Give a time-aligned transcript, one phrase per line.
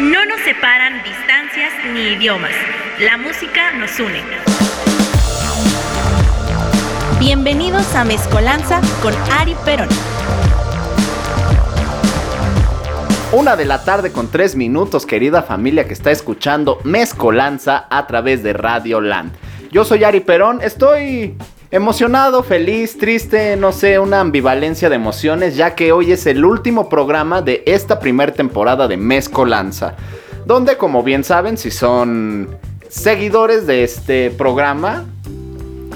[0.00, 2.52] No nos separan distancias ni idiomas.
[3.00, 4.22] La música nos une.
[7.18, 9.88] Bienvenidos a Mezcolanza con Ari Perón.
[13.32, 18.42] Una de la tarde con tres minutos, querida familia que está escuchando Mezcolanza a través
[18.42, 19.32] de Radio Land.
[19.70, 21.36] Yo soy Ari Perón, estoy
[21.70, 26.88] emocionado, feliz, triste, no sé, una ambivalencia de emociones, ya que hoy es el último
[26.88, 29.94] programa de esta primera temporada de Mezcolanza.
[30.46, 32.48] Donde, como bien saben, si son
[32.88, 35.04] seguidores de este programa,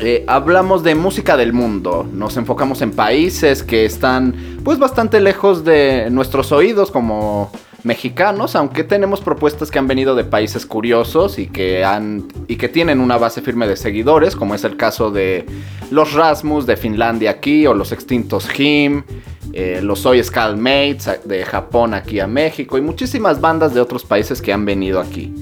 [0.01, 5.65] eh, hablamos de música del mundo, nos enfocamos en países que están pues bastante lejos
[5.65, 7.51] de nuestros oídos como
[7.85, 12.69] mexicanos, aunque tenemos propuestas que han venido de países curiosos y que han y que
[12.69, 15.45] tienen una base firme de seguidores, como es el caso de
[15.91, 19.05] los Rasmus de Finlandia aquí o los extintos Him,
[19.53, 20.23] eh, los Soy
[20.57, 24.99] Mates de Japón aquí a México y muchísimas bandas de otros países que han venido
[24.99, 25.33] aquí.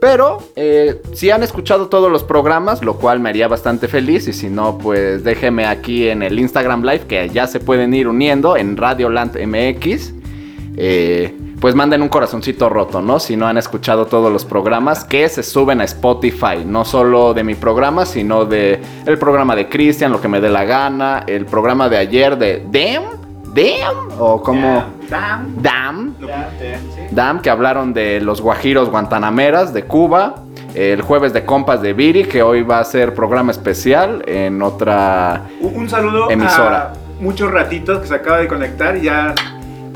[0.00, 4.28] Pero eh, si han escuchado todos los programas, lo cual me haría bastante feliz.
[4.28, 8.06] Y si no, pues déjenme aquí en el Instagram Live que ya se pueden ir
[8.06, 10.12] uniendo en Radioland MX.
[10.76, 13.18] Eh, pues manden un corazoncito roto, ¿no?
[13.18, 17.44] Si no han escuchado todos los programas que se suben a Spotify, no solo de
[17.44, 21.46] mi programa, sino de el programa de Cristian, lo que me dé la gana, el
[21.46, 23.18] programa de ayer de Damn,
[23.54, 25.54] Damn, o como Dam.
[25.60, 26.14] Dam,
[27.10, 30.36] Dam, que hablaron de los guajiros guantanameras de Cuba.
[30.74, 35.46] El jueves de compas de Viri, que hoy va a ser programa especial en otra
[35.60, 36.92] Un, un saludo Emisora.
[36.92, 38.96] a muchos ratitos que se acaba de conectar.
[39.00, 39.34] Ya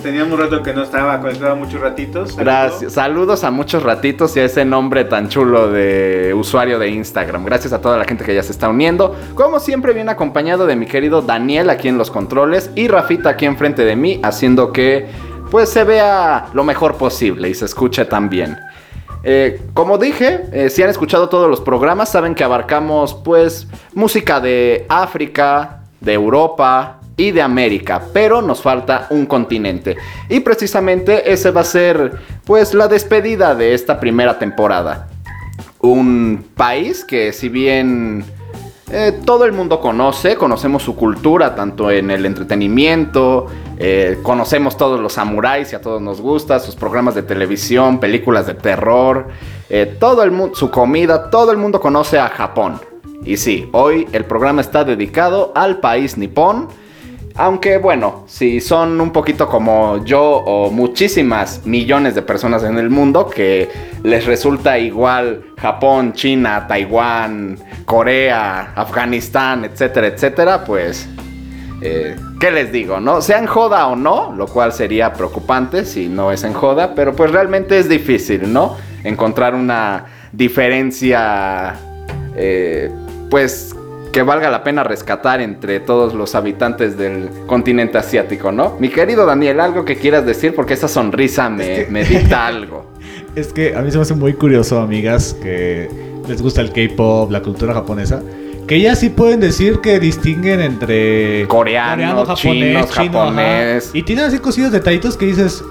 [0.02, 2.36] teníamos un rato que no estaba conectado muchos ratitos.
[2.36, 2.92] Gracias.
[2.92, 7.44] Saludos a muchos ratitos y a ese nombre tan chulo de usuario de Instagram.
[7.44, 9.16] Gracias a toda la gente que ya se está uniendo.
[9.34, 13.46] Como siempre, bien acompañado de mi querido Daniel aquí en los controles y Rafita aquí
[13.46, 15.06] enfrente de mí, haciendo que
[15.50, 18.58] pues se vea lo mejor posible y se escuche también.
[19.24, 24.40] Eh, como dije, eh, si han escuchado todos los programas, saben que abarcamos pues música
[24.40, 29.96] de África, de Europa y de América, pero nos falta un continente.
[30.28, 32.12] Y precisamente ese va a ser
[32.44, 35.08] pues la despedida de esta primera temporada.
[35.80, 38.24] Un país que si bien
[38.90, 43.46] eh, todo el mundo conoce, conocemos su cultura, tanto en el entretenimiento,
[43.78, 48.46] eh, conocemos todos los samuráis y a todos nos gusta, sus programas de televisión, películas
[48.46, 49.28] de terror,
[49.70, 52.80] eh, todo el su comida, todo el mundo conoce a Japón.
[53.24, 56.68] Y sí, hoy el programa está dedicado al país nipón.
[57.36, 62.90] Aunque bueno, si son un poquito como yo o muchísimas millones de personas en el
[62.90, 63.70] mundo que
[64.02, 71.08] les resulta igual Japón, China, Taiwán, Corea, Afganistán, etcétera, etcétera, pues
[71.80, 73.00] eh, ¿qué les digo?
[73.00, 73.22] ¿No?
[73.22, 77.30] Sean joda o no, lo cual sería preocupante si no es en joda, pero pues
[77.30, 78.76] realmente es difícil, ¿no?
[79.04, 81.74] Encontrar una diferencia,
[82.36, 82.90] eh,
[83.30, 83.74] pues
[84.12, 88.76] que valga la pena rescatar entre todos los habitantes del continente asiático, ¿no?
[88.78, 92.46] Mi querido Daniel, algo que quieras decir porque esa sonrisa me, Es que- me dicta
[92.46, 92.92] algo.
[93.34, 95.88] Es que a mí se me hace muy curioso, amigas, que
[96.28, 98.20] les gusta el K-pop, la cultura japonesa,
[98.68, 103.04] que ya sí pueden decir que distinguen entre Coreano, chinos, ajá.
[103.04, 103.90] japonés.
[103.94, 105.64] Y tienen así cosidos detallitos que dices,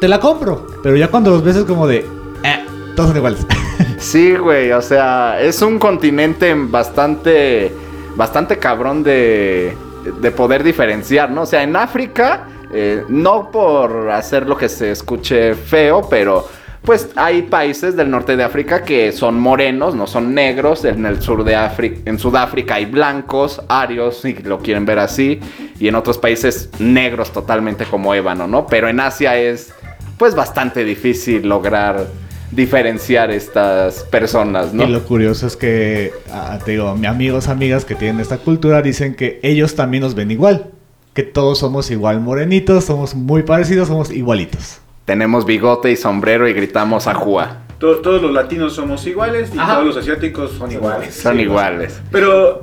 [0.00, 0.66] te la compro.
[0.82, 1.98] Pero ya cuando los ves es como de,
[2.42, 2.64] eh,
[2.96, 3.46] todos son iguales.
[3.98, 7.72] Sí, güey, o sea, es un continente bastante,
[8.14, 9.76] bastante cabrón de,
[10.20, 11.42] de poder diferenciar, ¿no?
[11.42, 16.46] O sea, en África, eh, no por hacer lo que se escuche feo, pero
[16.82, 20.84] pues hay países del norte de África que son morenos, no son negros.
[20.84, 25.40] En el sur de África, en Sudáfrica hay blancos, arios, si lo quieren ver así,
[25.78, 28.66] y en otros países negros totalmente como ébano, ¿no?
[28.66, 29.74] Pero en Asia es,
[30.16, 32.06] pues, bastante difícil lograr
[32.50, 34.84] diferenciar estas personas, ¿no?
[34.84, 38.80] Y lo curioso es que, ah, te digo, mis amigos, amigas que tienen esta cultura
[38.82, 40.66] dicen que ellos también nos ven igual.
[41.14, 44.80] Que todos somos igual morenitos, somos muy parecidos, somos igualitos.
[45.04, 47.58] Tenemos bigote y sombrero y gritamos ajúa.
[47.78, 49.74] Todos, todos los latinos somos iguales y Ajá.
[49.74, 51.14] todos los asiáticos son iguales.
[51.14, 52.00] Son Sí, iguales.
[52.10, 52.62] Pero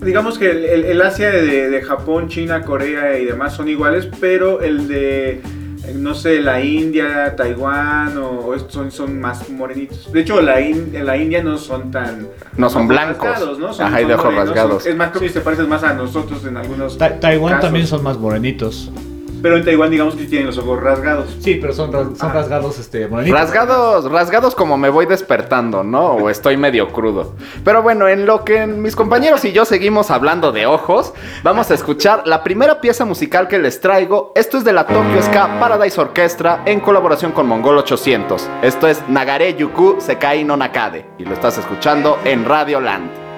[0.00, 4.08] digamos que el, el- el Asia de, de Japón, China, Corea y demás son iguales,
[4.20, 5.40] pero el de,
[5.94, 10.12] no sé, la India, Taiwán o, o estos son, son más morenitos.
[10.12, 12.28] De hecho, la, in- en la India no son tan...
[12.56, 13.24] No son blancos.
[13.24, 13.72] rasgados, ¿no?
[13.72, 14.82] Son- Ajá, y de ojos morenos, rasgados.
[14.82, 17.64] son- es más, creo que se parecen más a nosotros en algunos Ta- Taiwán casos.
[17.66, 18.90] también son más morenitos.
[19.42, 21.36] Pero en Taiwán digamos que tienen los ojos rasgados.
[21.40, 22.32] Sí, pero son, ras- son Ah.
[22.34, 23.38] rasgados este, morenitos.
[23.40, 26.12] Rasgados, rasgados como me voy despertando, ¿no?
[26.12, 27.34] O estoy medio crudo.
[27.64, 31.74] Pero bueno, en lo que mis compañeros y yo seguimos hablando de ojos, vamos a
[31.74, 34.32] escuchar la primera pieza musical que les traigo.
[34.34, 38.48] Esto es de la Tokyo Ska Paradise Orchestra en colaboración con Mongol 800.
[38.62, 43.29] Esto es Nagare Yuku Sekai no Nakade y lo estás escuchando en Radio Land.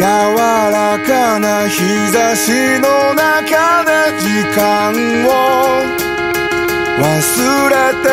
[0.00, 1.76] 柔らかな日
[2.10, 2.50] 差し
[2.80, 4.24] の中で時
[4.56, 5.28] 間を
[6.98, 7.04] 忘
[7.68, 8.08] れて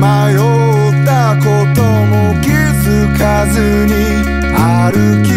[0.00, 1.44] 迷ったこ
[1.74, 2.82] とも気づ
[3.18, 3.92] かずに
[4.56, 5.28] 歩き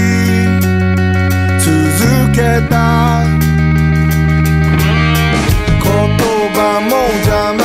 [1.60, 1.68] 続
[2.32, 2.74] けた
[5.84, 5.86] 言
[6.54, 6.92] 葉も
[7.26, 7.60] 邪魔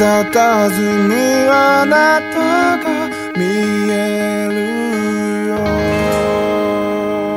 [0.00, 1.14] で佇む
[1.52, 3.44] あなたが見
[3.90, 5.56] えるよ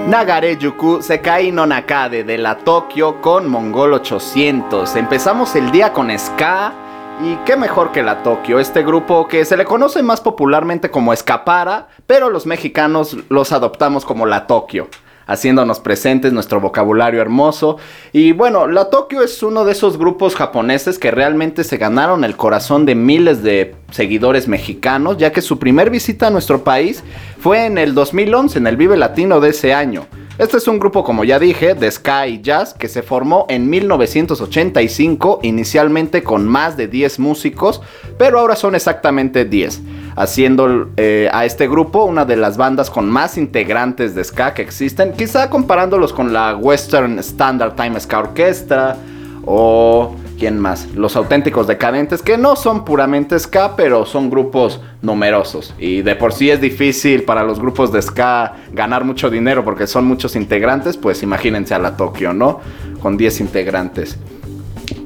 [0.10, 4.96] Nagare Yuku Sekai no Nakade de la Tokio con Mongol 800.
[4.96, 6.72] Empezamos el día con Ska.
[7.22, 11.12] Y qué mejor que la Tokio, este grupo que se le conoce más popularmente como
[11.12, 14.88] Escapara, pero los mexicanos los adoptamos como la Tokio
[15.27, 17.79] haciéndonos presentes nuestro vocabulario hermoso.
[18.13, 22.37] Y bueno, la Tokio es uno de esos grupos japoneses que realmente se ganaron el
[22.37, 27.03] corazón de miles de seguidores mexicanos, ya que su primer visita a nuestro país
[27.39, 30.07] fue en el 2011, en el Vive Latino de ese año.
[30.37, 35.39] Este es un grupo, como ya dije, de Sky Jazz que se formó en 1985,
[35.45, 37.81] inicialmente con más de 10 músicos,
[38.19, 39.81] pero ahora son exactamente 10,
[40.17, 44.63] haciendo eh, a este grupo una de las bandas con más integrantes de ska que
[44.63, 48.97] existen, quizá comparándolos con la Western Standard Time Ska Orchestra
[49.47, 50.89] o ¿Quién más?
[50.95, 55.75] Los auténticos decadentes, que no son puramente ska, pero son grupos numerosos.
[55.79, 59.87] Y de por sí es difícil para los grupos de ska ganar mucho dinero porque
[59.87, 62.61] son muchos integrantes, pues imagínense a la Tokio, ¿no?
[63.01, 64.19] Con 10 integrantes.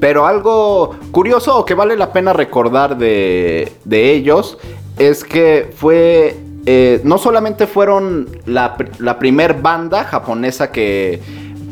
[0.00, 4.58] Pero algo curioso o que vale la pena recordar de, ellos
[4.98, 11.20] es que fue eh, no solamente fueron la, la primer banda japonesa que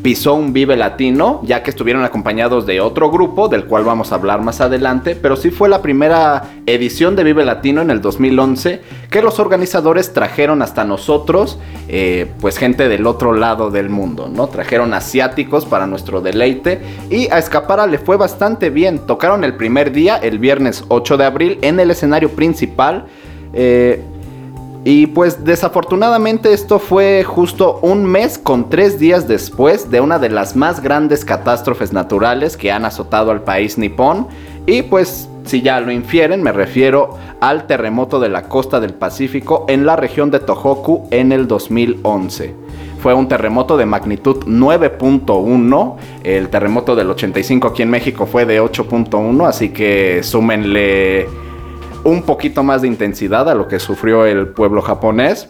[0.07, 4.15] pisó un Vive Latino, ya que estuvieron acompañados de otro grupo, del cual vamos a
[4.15, 8.81] hablar más adelante, pero sí fue la primera edición de Vive Latino en el 2011
[9.09, 11.59] que los organizadores trajeron hasta nosotros,
[11.89, 14.47] eh, pues gente del otro lado del mundo, ¿no?
[14.47, 19.91] Trajeron asiáticos para nuestro deleite y a Escapara le fue bastante bien, tocaron el primer
[19.91, 23.07] día, el viernes 8 de abril, en el escenario principal.
[23.53, 24.01] Eh,
[24.89, 30.29] y pues desafortunadamente esto fue justo un mes con tres días después de una de
[30.29, 34.29] las más grandes catástrofes naturales que han azotado al país nipón.
[34.65, 39.65] Y pues si ya lo infieren me refiero al terremoto de la costa del Pacífico
[39.67, 42.55] en la región de Tohoku en el 2011.
[43.01, 45.95] Fue un terremoto de magnitud 9.1.
[46.23, 49.49] El terremoto del 85 aquí en México fue de 8.1.
[49.49, 51.27] Así que súmenle
[52.07, 55.49] un poquito más de intensidad a lo que sufrió el pueblo japonés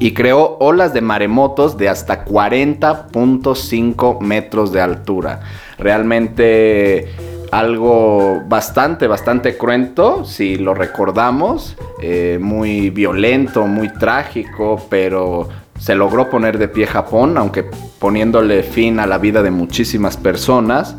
[0.00, 5.38] y creó olas de maremotos de hasta 40.5 metros de altura.
[5.78, 7.06] Realmente
[7.52, 16.28] algo bastante, bastante cruento, si lo recordamos, eh, muy violento, muy trágico, pero se logró
[16.28, 17.64] poner de pie Japón, aunque
[18.00, 20.96] poniéndole fin a la vida de muchísimas personas.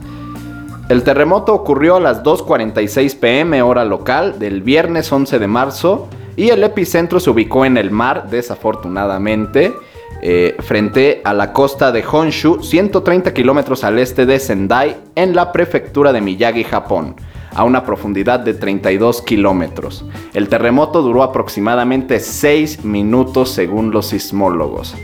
[0.89, 6.50] El terremoto ocurrió a las 2.46 pm hora local del viernes 11 de marzo y
[6.50, 9.75] el epicentro se ubicó en el mar, desafortunadamente,
[10.24, 15.51] eh, frente a la costa de Honshu, 130 kilómetros al este de Sendai, en la
[15.51, 17.15] prefectura de Miyagi, Japón,
[17.53, 20.05] a una profundidad de 32 kilómetros.
[20.34, 24.96] El terremoto duró aproximadamente 6 minutos según los sismólogos.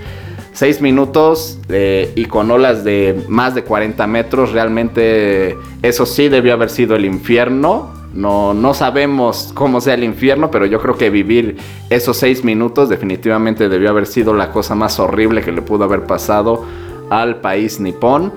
[0.55, 6.53] 6 minutos eh, y con olas de más de 40 metros, realmente eso sí debió
[6.53, 7.93] haber sido el infierno.
[8.13, 11.57] No, no sabemos cómo sea el infierno, pero yo creo que vivir
[11.89, 16.03] esos 6 minutos definitivamente debió haber sido la cosa más horrible que le pudo haber
[16.03, 16.63] pasado
[17.09, 18.31] al país nipón.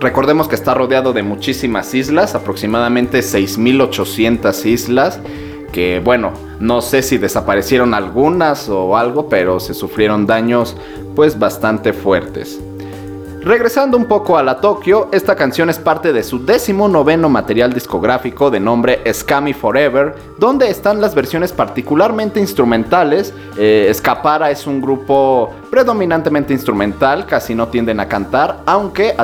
[0.00, 5.20] Recordemos que está rodeado de muchísimas islas, aproximadamente 6.800 islas
[5.76, 10.76] que bueno, no sé si desaparecieron algunas o algo, pero se sufrieron daños
[11.14, 12.60] pues bastante fuertes.
[13.46, 17.72] Regresando un poco a la Tokio, esta canción es parte de su décimo noveno material
[17.72, 23.32] discográfico de nombre Scammy Forever, donde están las versiones particularmente instrumentales.
[23.56, 29.14] Eh, Escapara es un grupo predominantemente instrumental, casi no tienden a cantar, aunque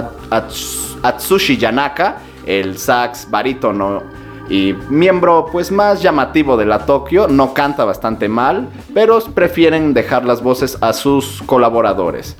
[1.02, 4.04] Atsushi Yanaka, el sax barítono
[4.49, 10.25] y miembro pues más llamativo de la Tokio, no canta bastante mal, pero prefieren dejar
[10.25, 12.37] las voces a sus colaboradores.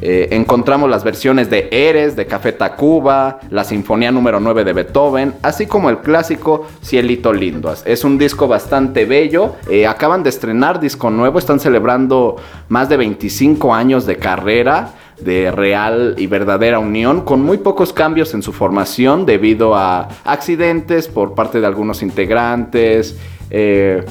[0.00, 5.34] Eh, encontramos las versiones de Eres, de Café Tacuba, la Sinfonía número 9 de Beethoven,
[5.42, 7.74] así como el clásico Cielito Lindo.
[7.84, 9.56] Es un disco bastante bello.
[9.68, 12.36] Eh, acaban de estrenar disco nuevo, están celebrando
[12.68, 18.34] más de 25 años de carrera de real y verdadera unión, con muy pocos cambios
[18.34, 23.16] en su formación debido a accidentes por parte de algunos integrantes,
[23.50, 24.04] eh,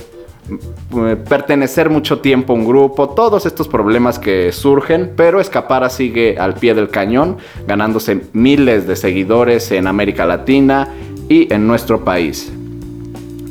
[1.28, 6.54] pertenecer mucho tiempo a un grupo, todos estos problemas que surgen, pero Escapara sigue al
[6.54, 7.38] pie del cañón,
[7.68, 10.88] ganándose miles de seguidores en América Latina
[11.28, 12.52] y en nuestro país.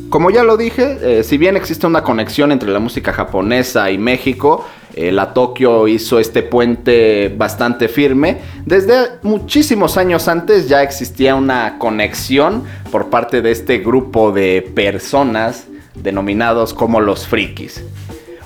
[0.08, 3.98] Como ya lo dije, eh, si bien existe una conexión entre la música japonesa y
[3.98, 4.64] México,
[4.96, 8.38] eh, la Tokio hizo este puente bastante firme.
[8.64, 15.66] Desde muchísimos años antes ya existía una conexión por parte de este grupo de personas
[15.94, 17.84] denominados como los frikis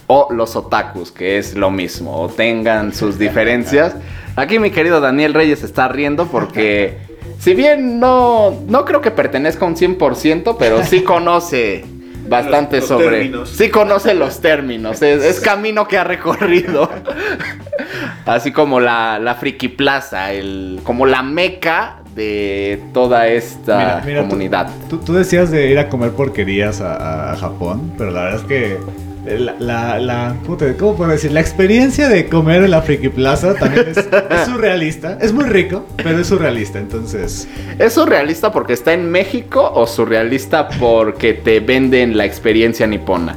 [0.09, 3.95] o los otakus, que es lo mismo, o tengan sus diferencias.
[4.35, 6.99] Aquí mi querido Daniel Reyes está riendo porque
[7.39, 11.85] si bien no, no creo que pertenezca un 100%, pero sí conoce
[12.31, 13.17] bastante Los- los sobre...
[13.19, 13.49] términos.
[13.51, 16.89] Sí conoce los términos, es, es camino que ha recorrido.
[18.27, 24.23] Así como la, la Friki Plaza, el, como la meca de toda esta Mira, mira,
[24.23, 24.69] tú- comunidad.
[24.89, 28.47] Tú, tú decías de ir a comer porquerías a, a Japón, pero la verdad es
[28.47, 28.79] que
[29.27, 31.33] la, la, la- ¿cómo, te- cómo puedo decir?
[31.33, 33.97] La experiencia de comer en la Friki Plaza también es,
[34.31, 35.19] es surrealista.
[35.21, 37.47] Es muy rico, pero es surrealista, entonces...
[37.79, 43.37] ¿Es surrealista porque está en México o surrealista porque te venden la experiencia nipona?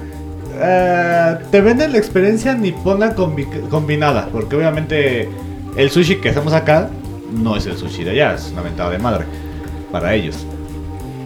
[0.65, 5.27] eh, te venden la experiencia nipona combi- combinada, porque obviamente
[5.75, 6.89] el sushi que hacemos acá
[7.33, 9.25] no es el sushi de allá, es una mentada de madre
[9.91, 10.45] para ellos.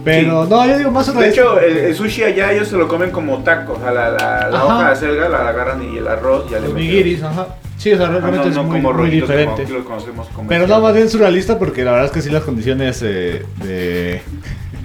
[0.04, 3.10] Pero no, yo digo más De surrealista hecho, el, sushi allá ellos se lo comen
[3.10, 3.74] como taco.
[3.74, 4.10] O sea, la,
[4.50, 7.46] la, hoja de acelga la agarran y el arroz y ya le Los nigiris, ajá.
[7.76, 9.62] Sí, o sea, Ah, realmente no, es no muy, como muy como diferente.
[9.62, 12.30] aquí lo conocemos como Pero no, más bien surrealista porque la verdad es que sí
[12.30, 14.20] las condiciones eh, de...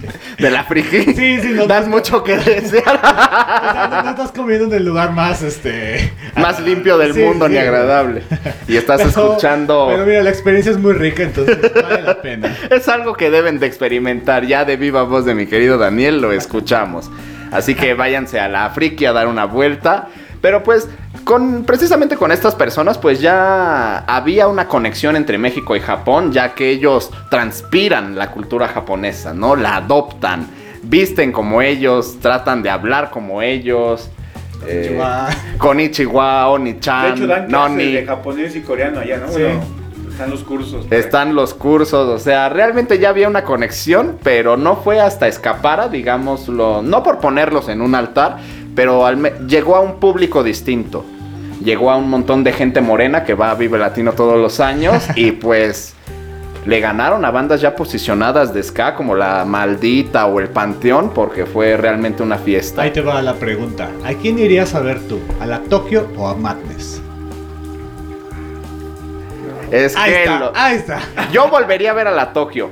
[0.38, 1.13] ¿De la friki?
[1.13, 3.00] Sí, sí, no- Das mucho que desear.
[3.91, 6.12] no, no estás comiendo en el lugar más, este...
[6.36, 7.53] Más limpio del Sí, mundo sí.
[7.53, 8.24] ni agradable.
[8.67, 9.88] Y estás Pero- escuchando...
[9.91, 12.55] Pero mira, la experiencia es muy rica, entonces vale la pena.
[12.69, 14.45] Es algo que deben de experimentar.
[14.45, 17.10] Ya de viva voz de mi querido Daniel lo escuchamos.
[17.51, 20.07] Así que váyanse a la friki a dar una vuelta.
[20.41, 20.89] Pero pues,
[21.23, 26.53] con, precisamente con estas personas, pues ya había una conexión entre México y Japón, ya
[26.53, 29.55] que ellos transpiran la cultura japonesa, ¿no?
[29.55, 30.47] La adoptan,
[30.83, 34.09] visten como ellos, tratan de hablar como ellos.
[34.67, 35.29] eh, Konnichiwa.
[35.57, 37.91] Konnichiwa, Oni-chan, De hecho, dan Noni.
[37.93, 39.27] de japonés y coreano allá, ¿no?
[39.27, 39.41] Sí.
[39.41, 39.61] Bueno,
[40.09, 40.85] están los cursos.
[40.87, 41.05] pues.
[41.05, 45.87] Están los cursos, o sea, realmente ya había una conexión, pero no fue hasta escapara,
[45.89, 48.37] digámoslo, no por ponerlos en un altar,
[48.75, 51.05] pero al llegó a un público distinto.
[51.63, 55.05] Llegó a un montón de gente morena que va a Vive Latino todos los años
[55.15, 55.93] y pues
[56.65, 61.45] le ganaron a bandas ya posicionadas de ska como La Maldita o El Panteón porque
[61.45, 62.81] fue realmente una fiesta.
[62.81, 63.89] Ahí te va la pregunta.
[64.05, 65.19] ¿A quién irías a ver tú?
[65.39, 67.01] ¿A la Tokio o a Madness?
[69.71, 70.99] Es Ahí que está, lo- ahí está.
[71.31, 72.69] Yo volvería a ver a la Tokio.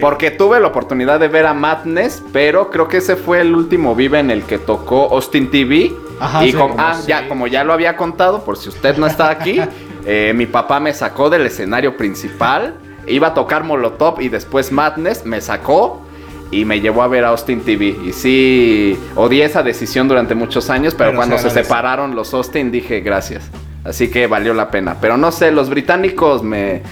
[0.00, 3.94] Porque tuve la oportunidad de ver a Madness, pero creo que ese fue el último
[3.94, 5.92] Vive en el que tocó Austin TV.
[6.20, 7.08] Ajá, y sí, como, ah, sí.
[7.08, 9.60] ya, como ya lo había contado, por si usted no está aquí,
[10.06, 12.74] eh, mi papá me sacó del escenario principal.
[13.06, 16.02] Iba a tocar Molotov y después Madness me sacó
[16.50, 17.96] y me llevó a ver a Austin TV.
[18.04, 22.70] Y sí, odié esa decisión durante muchos años, pero, Pero cuando se separaron los Austin
[22.70, 23.50] dije gracias.
[23.88, 24.96] Así que valió la pena.
[25.00, 26.82] Pero no sé, los británicos me,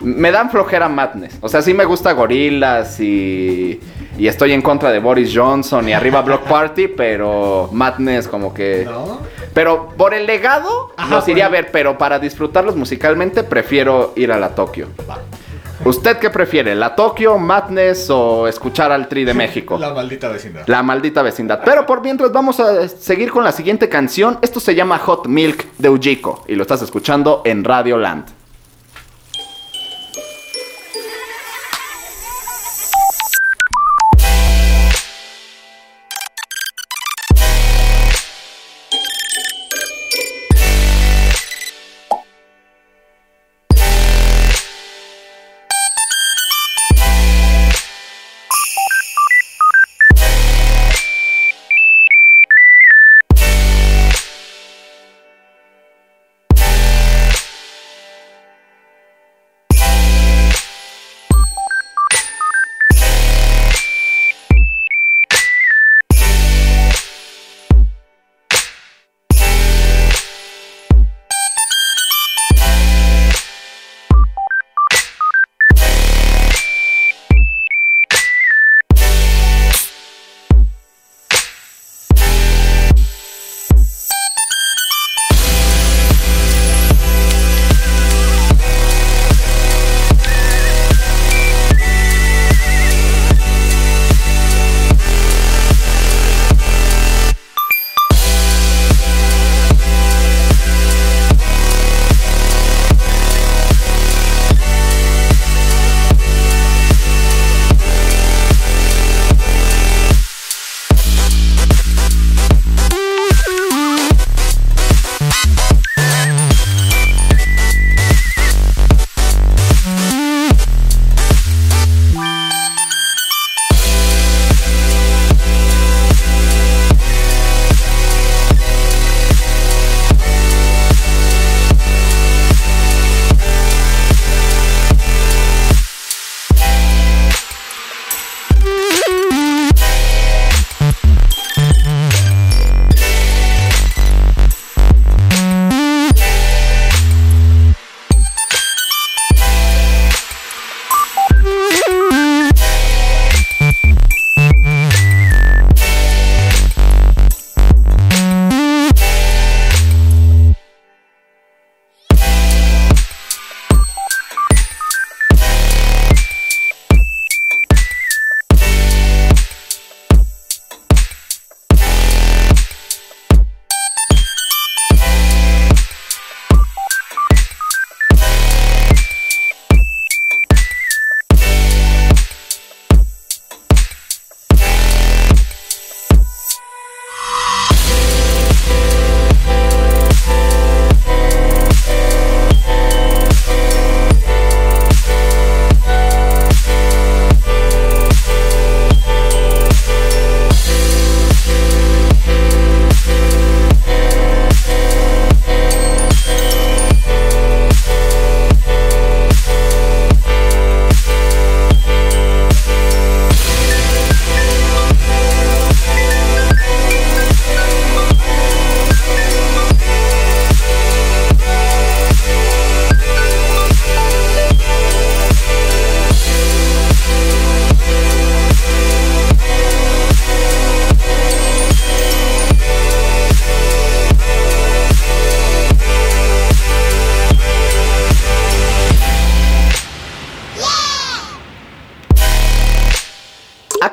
[0.00, 1.36] me dan flojera Madness.
[1.42, 3.78] O sea, sí me gusta Gorilas y,
[4.16, 8.84] y estoy en contra de Boris Johnson y arriba Block Party, pero Madness como que...
[8.84, 9.20] ¿No?
[9.52, 14.32] Pero por el legado Ajá, los iría a ver, pero para disfrutarlos musicalmente prefiero ir
[14.32, 14.88] a la Tokio.
[15.08, 15.18] Va.
[15.84, 16.74] ¿Usted qué prefiere?
[16.74, 19.78] ¿La Tokio, Madness o escuchar al Tri de México?
[19.78, 20.62] La maldita vecindad.
[20.66, 21.60] La maldita vecindad.
[21.64, 24.38] Pero por mientras vamos a seguir con la siguiente canción.
[24.42, 28.35] Esto se llama Hot Milk de Ujiko y lo estás escuchando en Radio Land.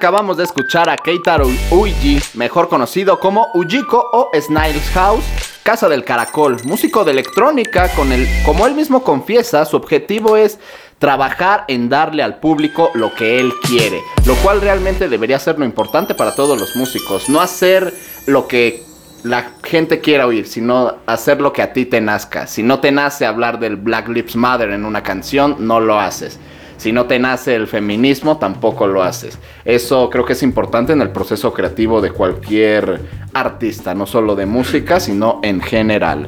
[0.03, 5.23] Acabamos de escuchar a Keitaro Uiji, mejor conocido como Ujiko o Snails House,
[5.63, 10.59] Casa del Caracol, músico de electrónica con el, como él mismo confiesa, su objetivo es
[10.99, 15.63] trabajar en darle al público lo que él quiere, lo cual realmente debería ser lo
[15.63, 17.93] importante para todos los músicos, no hacer
[18.25, 18.83] lo que
[19.23, 22.45] la gente quiera oír, sino hacer lo que a ti te nazca.
[22.45, 26.41] Si no te nace hablar del Black Lives Matter en una canción, no lo haces.
[26.77, 29.39] Si no te nace el feminismo, tampoco lo haces.
[29.65, 32.99] Eso creo que es importante en el proceso creativo de cualquier
[33.33, 36.27] artista, no solo de música, sino en general.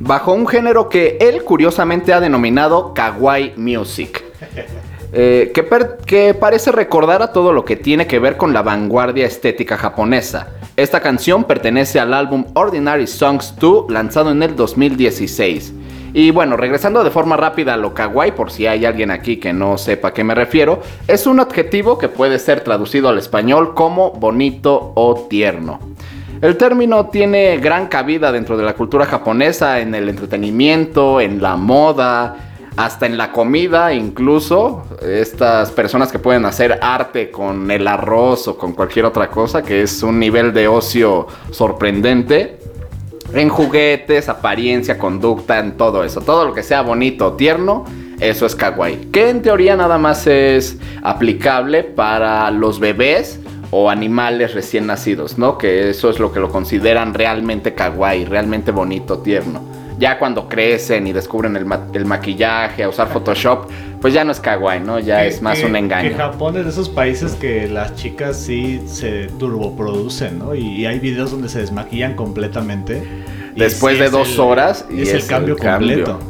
[0.00, 4.22] Bajo un género que él curiosamente ha denominado kawaii music.
[5.12, 5.66] eh, que,
[6.04, 10.48] que parece recordar a todo lo que tiene que ver con la vanguardia estética japonesa.
[10.76, 15.72] Esta canción pertenece al álbum Ordinary Songs 2 lanzado en el 2016.
[16.18, 19.52] Y bueno, regresando de forma rápida a lo kawaii, por si hay alguien aquí que
[19.52, 23.74] no sepa a qué me refiero, es un adjetivo que puede ser traducido al español
[23.74, 25.78] como bonito o tierno.
[26.40, 31.56] El término tiene gran cabida dentro de la cultura japonesa, en el entretenimiento, en la
[31.56, 32.36] moda,
[32.78, 34.84] hasta en la comida incluso.
[35.02, 39.82] Estas personas que pueden hacer arte con el arroz o con cualquier otra cosa, que
[39.82, 42.55] es un nivel de ocio sorprendente.
[43.32, 46.20] En juguetes, apariencia, conducta, en todo eso.
[46.20, 47.84] Todo lo que sea bonito o tierno,
[48.20, 49.08] eso es kawaii.
[49.12, 55.58] Que en teoría nada más es aplicable para los bebés o animales recién nacidos, ¿no?
[55.58, 59.60] Que eso es lo que lo consideran realmente kawaii, realmente bonito, tierno.
[59.98, 64.32] Ya cuando crecen y descubren el, ma- el maquillaje, a usar Photoshop, pues ya no
[64.32, 64.98] es kawaii, ¿no?
[64.98, 66.10] Ya Que- es más que- un engaño.
[66.10, 70.54] Que Japón es de esos países que las chicas sí se turboproducen, ¿no?
[70.54, 73.02] Y, y hay videos donde se desmaquillan completamente.
[73.54, 76.04] Después sí de dos el- horas y es, es el cambio el cambio.
[76.04, 76.20] completo.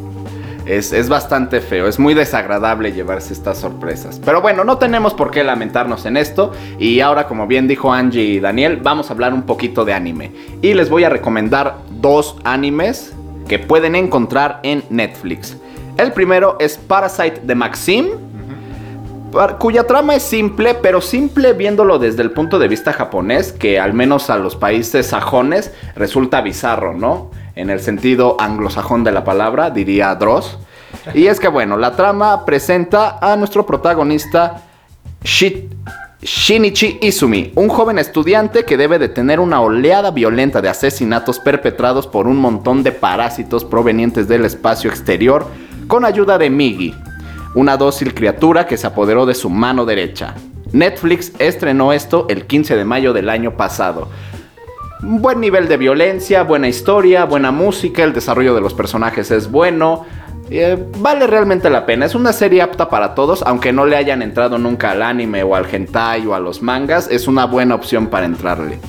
[0.65, 4.19] Es, es bastante feo, es muy desagradable llevarse estas sorpresas.
[4.23, 6.51] Pero bueno, no tenemos por qué lamentarnos en esto.
[6.77, 10.31] Y ahora, como bien dijo Angie y Daniel, vamos a hablar un poquito de anime.
[10.61, 13.13] Y les voy a recomendar dos animes
[13.47, 15.57] que pueden encontrar en Netflix.
[15.97, 18.07] El primero es Parasite de Maxim,
[19.59, 23.93] cuya trama es simple, pero simple viéndolo desde el punto de vista japonés, que al
[23.93, 27.31] menos a los países sajones resulta bizarro, ¿no?
[27.55, 30.59] En el sentido anglosajón de la palabra, diría Dross.
[31.13, 34.61] Y es que bueno, la trama presenta a nuestro protagonista
[35.23, 35.67] Shi-
[36.19, 42.25] Shinichi Izumi, un joven estudiante que debe detener una oleada violenta de asesinatos perpetrados por
[42.25, 45.45] un montón de parásitos provenientes del espacio exterior
[45.85, 46.95] con ayuda de Migi,
[47.53, 50.33] una dócil criatura que se apoderó de su mano derecha.
[50.71, 54.09] Netflix estrenó esto el 15 de mayo del año pasado.
[55.01, 60.07] Buen nivel de violencia, buena historia, buena música, el desarrollo de los personajes es bueno.
[60.49, 62.05] Eh, vale realmente la pena.
[62.05, 65.55] Es una serie apta para todos, aunque no le hayan entrado nunca al anime o
[65.55, 68.79] al hentai o a los mangas, es una buena opción para entrarle.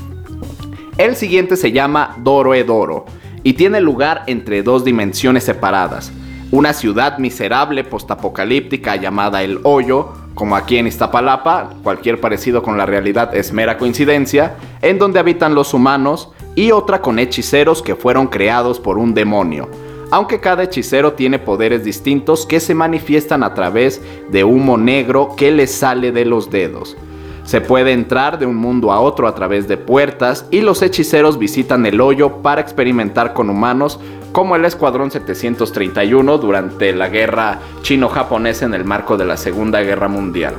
[0.97, 3.07] El siguiente se llama Doroedoro
[3.43, 6.13] y tiene lugar entre dos dimensiones separadas.
[6.51, 12.87] Una ciudad miserable postapocalíptica llamada El Hoyo, como aquí en Iztapalapa, cualquier parecido con la
[12.87, 18.27] realidad es mera coincidencia, en donde habitan los humanos, y otra con hechiceros que fueron
[18.29, 19.69] creados por un demonio.
[20.11, 25.51] Aunque cada hechicero tiene poderes distintos que se manifiestan a través de humo negro que
[25.51, 26.97] les sale de los dedos.
[27.45, 31.39] Se puede entrar de un mundo a otro a través de puertas y los hechiceros
[31.39, 33.99] visitan el hoyo para experimentar con humanos
[34.33, 40.09] como el Escuadrón 731 durante la guerra chino-japonesa en el marco de la Segunda Guerra
[40.09, 40.55] Mundial.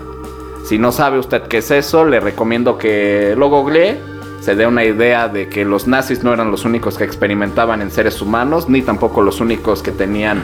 [0.66, 3.98] Si no sabe usted qué es eso, le recomiendo que lo googlee,
[4.42, 7.92] se dé una idea de que los nazis no eran los únicos que experimentaban en
[7.92, 10.44] seres humanos, ni tampoco los únicos que tenían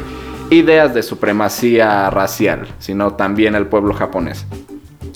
[0.49, 4.45] ideas de supremacía racial, sino también el pueblo japonés.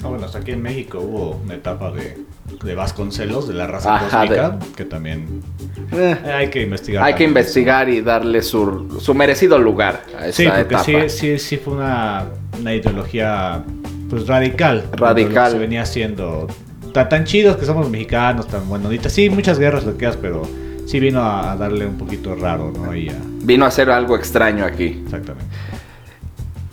[0.03, 2.17] Ah, bueno, hasta aquí en México hubo una etapa de,
[2.63, 5.41] de Vasconcelos, de la raza Ajá, cósmica, que también
[5.91, 7.03] Eh, hay que investigar.
[7.03, 10.83] Hay que investigar y darle su, su merecido lugar a esa Sí, porque etapa.
[10.83, 12.25] sí, sí, sí fue una,
[12.59, 13.61] una ideología
[14.09, 14.85] pues radical.
[14.93, 15.33] Radical.
[15.43, 16.47] Lo que Se venía haciendo
[16.93, 19.12] tan, tan chidos que somos mexicanos, tan buenonitas.
[19.12, 20.41] Sí, muchas guerras lo que quieras, pero
[20.86, 22.95] sí vino a darle un poquito raro, ¿no?
[22.95, 25.02] Y a- Vino a hacer algo extraño aquí.
[25.06, 25.45] exactamente.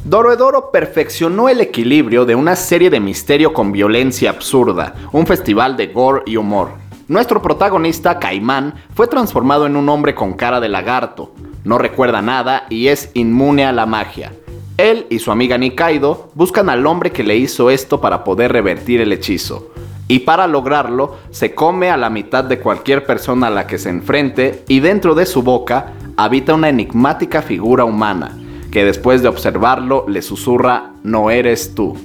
[0.05, 5.89] Doroedoro perfeccionó el equilibrio de una serie de misterio con violencia absurda, un festival de
[5.89, 6.71] gore y humor.
[7.09, 12.67] Nuestro protagonista, Caimán, fue transformado en un hombre con cara de lagarto, no recuerda nada
[12.71, 14.33] y es inmune a la magia.
[14.77, 19.01] Él y su amiga Nikaido buscan al hombre que le hizo esto para poder revertir
[19.01, 19.71] el hechizo.
[20.09, 23.91] Y para lograrlo, se come a la mitad de cualquier persona a la que se
[23.91, 28.37] enfrente y dentro de su boca habita una enigmática figura humana,
[28.71, 31.97] que después de observarlo le susurra, no eres tú.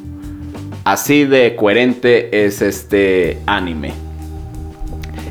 [0.83, 3.93] Así de coherente es este anime.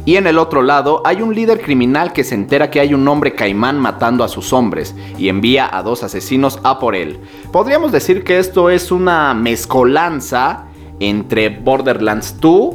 [0.05, 3.07] Y en el otro lado hay un líder criminal que se entera que hay un
[3.07, 7.19] hombre caimán matando a sus hombres y envía a dos asesinos a por él.
[7.53, 10.70] Podríamos decir que esto es una mezcolanza
[11.01, 12.75] entre Borderlands 2,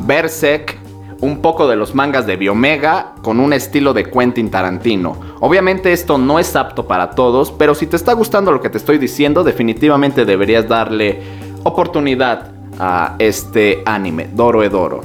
[0.00, 0.78] Berserk,
[1.20, 5.16] un poco de los mangas de Biomega con un estilo de Quentin Tarantino.
[5.40, 8.78] Obviamente esto no es apto para todos, pero si te está gustando lo que te
[8.78, 11.20] estoy diciendo, definitivamente deberías darle
[11.64, 15.00] oportunidad a este anime, Doro Edoro.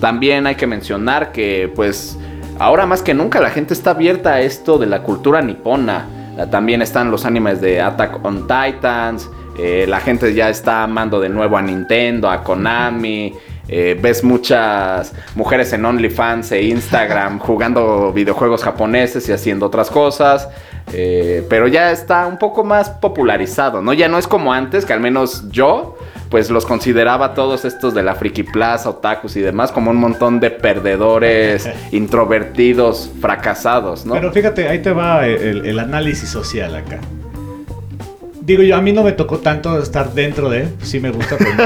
[0.00, 2.18] También hay que mencionar que pues
[2.58, 6.06] ahora más que nunca la gente está abierta a esto de la cultura nipona.
[6.50, 9.28] También están los animes de Attack on Titans.
[9.58, 13.34] Eh, la gente ya está amando de nuevo a Nintendo, a Konami.
[13.72, 20.48] eh, ves muchas mujeres en OnlyFans e Instagram jugando videojuegos japoneses y haciendo otras cosas.
[20.92, 23.92] eh, pero ya está un poco más popularizado, ¿no?
[23.92, 25.96] Ya no es como antes, que al menos yo
[26.30, 30.40] pues los consideraba todos estos de la Friki Plaza, otakus y demás como un montón
[30.40, 34.14] de perdedores, introvertidos, fracasados, ¿no?
[34.14, 36.98] Pero fíjate, ahí te va el, el análisis social acá.
[38.40, 41.54] Digo yo, a mí no me tocó tanto estar dentro de, sí me gusta, pero,
[41.54, 41.64] no.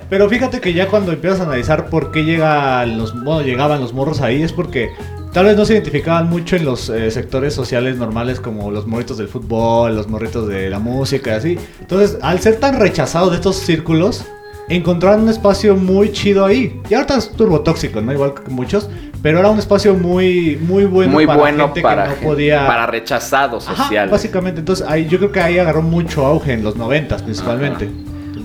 [0.10, 3.94] Pero fíjate que ya cuando empiezas a analizar por qué llegan los, bueno, llegaban los
[3.94, 4.90] morros ahí, es porque
[5.32, 9.16] tal vez no se identificaban mucho en los eh, sectores sociales normales como los morritos
[9.16, 11.58] del fútbol, los morritos de la música y así.
[11.80, 14.24] Entonces, al ser tan rechazados de estos círculos,
[14.68, 16.80] encontraron un espacio muy chido ahí.
[16.88, 18.12] Y ahorita es turbotóxico, ¿no?
[18.12, 18.88] Igual que muchos,
[19.22, 22.66] pero era un espacio muy, muy bueno Muy para bueno gente para, que no podía...
[22.66, 24.10] para rechazados Ajá, sociales.
[24.10, 27.88] básicamente, entonces ahí, yo creo que ahí agarró mucho auge en los noventas principalmente.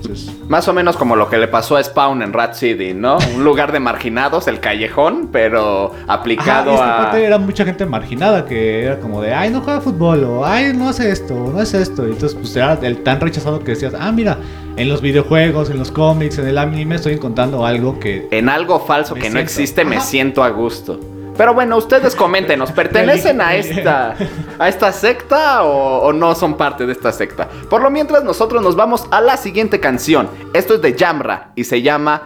[0.02, 3.18] Entonces, Más o menos como lo que le pasó a Spawn en Rat City, ¿no?
[3.34, 7.20] Un lugar de marginados, el callejón, pero Ajá, aplicado y esta a...
[7.20, 10.88] era mucha gente marginada que era como de, ay, no juega fútbol, o ay, no
[10.88, 12.06] hace esto, no es esto.
[12.06, 14.38] Y entonces, pues era el tan rechazado que decías, ah, mira,
[14.76, 18.28] en los videojuegos, en los cómics, en el anime, estoy encontrando algo que.
[18.30, 20.04] En algo falso que no existe me Ajá.
[20.04, 21.00] siento a gusto.
[21.38, 24.16] Pero bueno, ustedes coméntenos, ¿pertenecen a esta,
[24.58, 27.48] a esta secta o, o no son parte de esta secta?
[27.70, 30.28] Por lo mientras nosotros nos vamos a la siguiente canción.
[30.52, 32.22] Esto es de Yamra y se llama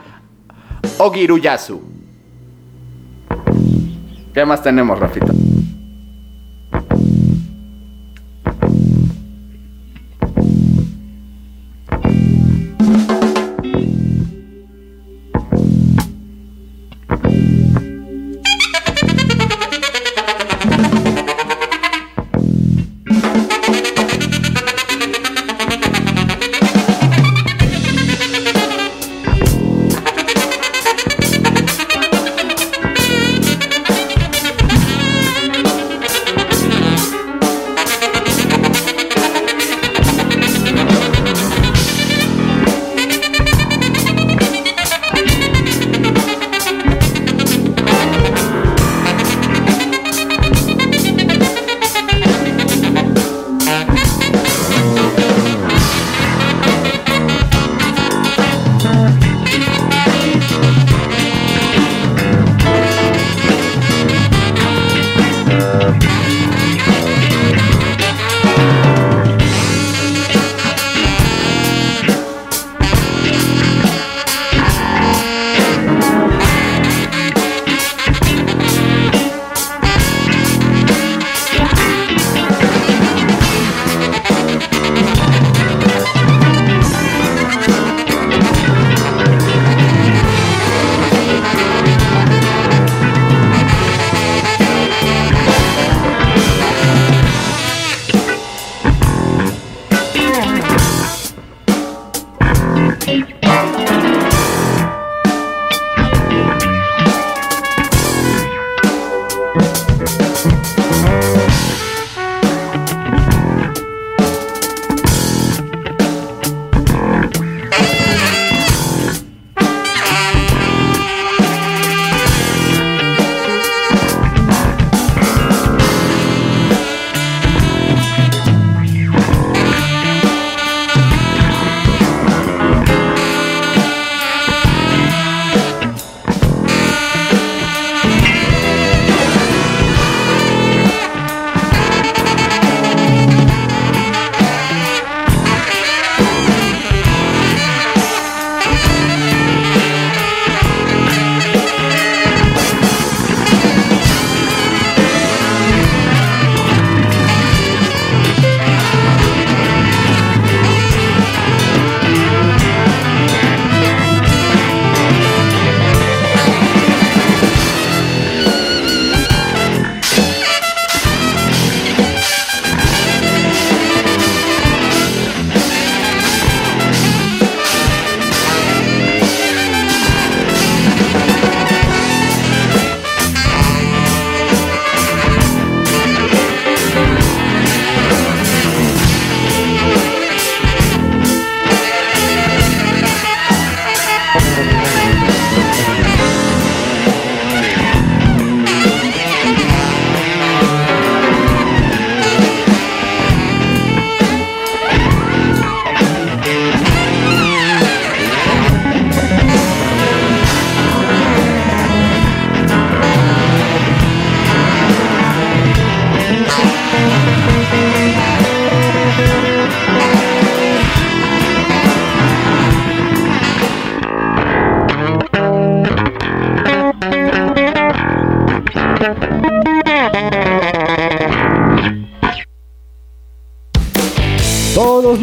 [0.97, 1.83] Ogiruyasu.
[4.33, 5.42] ¿Qué más tenemos, Rafita?「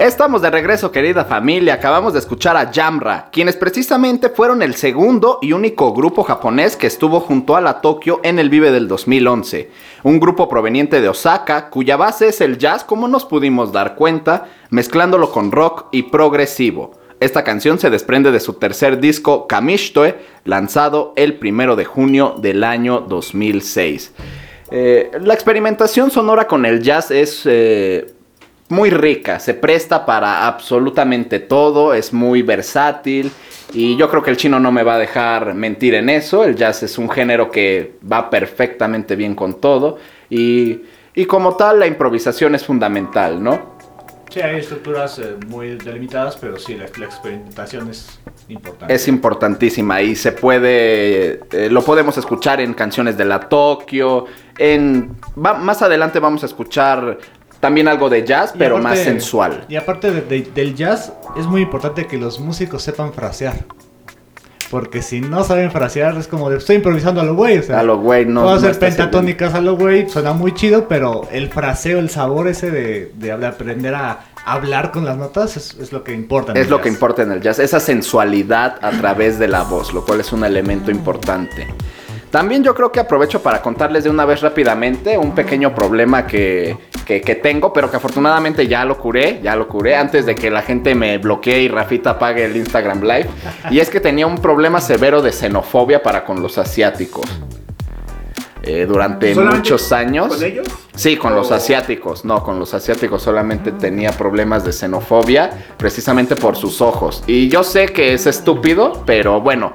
[0.00, 1.74] Estamos de regreso, querida familia.
[1.74, 6.86] Acabamos de escuchar a Jamra, quienes precisamente fueron el segundo y único grupo japonés que
[6.86, 9.70] estuvo junto a la Tokio en el Vive del 2011.
[10.04, 14.48] Un grupo proveniente de Osaka, cuya base es el jazz, como nos pudimos dar cuenta,
[14.70, 16.92] mezclándolo con rock y progresivo.
[17.20, 22.64] Esta canción se desprende de su tercer disco, Kamishtoe, lanzado el primero de junio del
[22.64, 24.14] año 2006.
[24.70, 28.14] Eh, la experimentación sonora con el jazz es eh,
[28.70, 33.30] muy rica, se presta para absolutamente todo, es muy versátil
[33.72, 36.56] y yo creo que el chino no me va a dejar mentir en eso, el
[36.56, 40.80] jazz es un género que va perfectamente bien con todo y,
[41.14, 43.78] y como tal la improvisación es fundamental, ¿no?
[44.30, 48.94] Sí, hay estructuras eh, muy delimitadas, pero sí, la, la experimentación es importante.
[48.94, 54.26] Es importantísima y se puede, eh, lo podemos escuchar en canciones de la Tokio,
[54.56, 57.18] en, va- más adelante vamos a escuchar
[57.60, 59.64] también algo de jazz, Y pero aparte- más sensual.
[59.68, 63.54] Y aparte de- de- del jazz, es muy importante que los músicos sepan frasear.
[64.70, 67.58] Porque si no saben frasear, es como de estoy improvisando a lo güey.
[67.58, 70.86] O sea, A lo güey, no- Puedo hacer pentatónicas a lo güey, suena muy chido,
[70.86, 75.76] pero el fraseo, el sabor ese de, de aprender a hablar con las notas es,
[75.80, 76.52] es lo que importa.
[76.52, 79.64] en Es el lo que importa en el jazz, esa sensualidad a través de la
[79.64, 81.66] voz, lo cual es un elemento importante.
[82.30, 86.76] También yo creo que aprovecho para contarles de una vez rápidamente un pequeño problema que,
[87.04, 90.48] que- que tengo, pero que afortunadamente ya lo curé, ya lo curé antes de que
[90.50, 93.26] la gente me bloquee y Rafita apague el Instagram Live.
[93.70, 97.26] Y es que tenía un problema severo de xenofobia para con los asiáticos.
[98.62, 100.28] Eh, durante ¿Solamente muchos años.
[100.28, 100.68] ¿Con ellos?
[100.94, 102.24] Sí, con los ¿O- asiáticos.
[102.26, 107.24] No, con los asiáticos solamente tenía problemas de xenofobia, precisamente por sus ojos.
[107.26, 109.72] Y yo sé que es estúpido, pero bueno,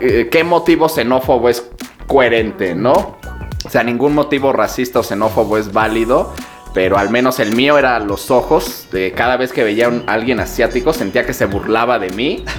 [0.00, 1.62] eh, ¿qué motivo xenófobo es
[2.06, 3.18] coherente, no?
[3.64, 6.34] O sea, ningún motivo racista o xenófobo es válido.
[6.74, 8.88] Pero al menos el mío era los ojos.
[8.90, 12.44] De cada vez que veía a alguien asiático sentía que se burlaba de mí.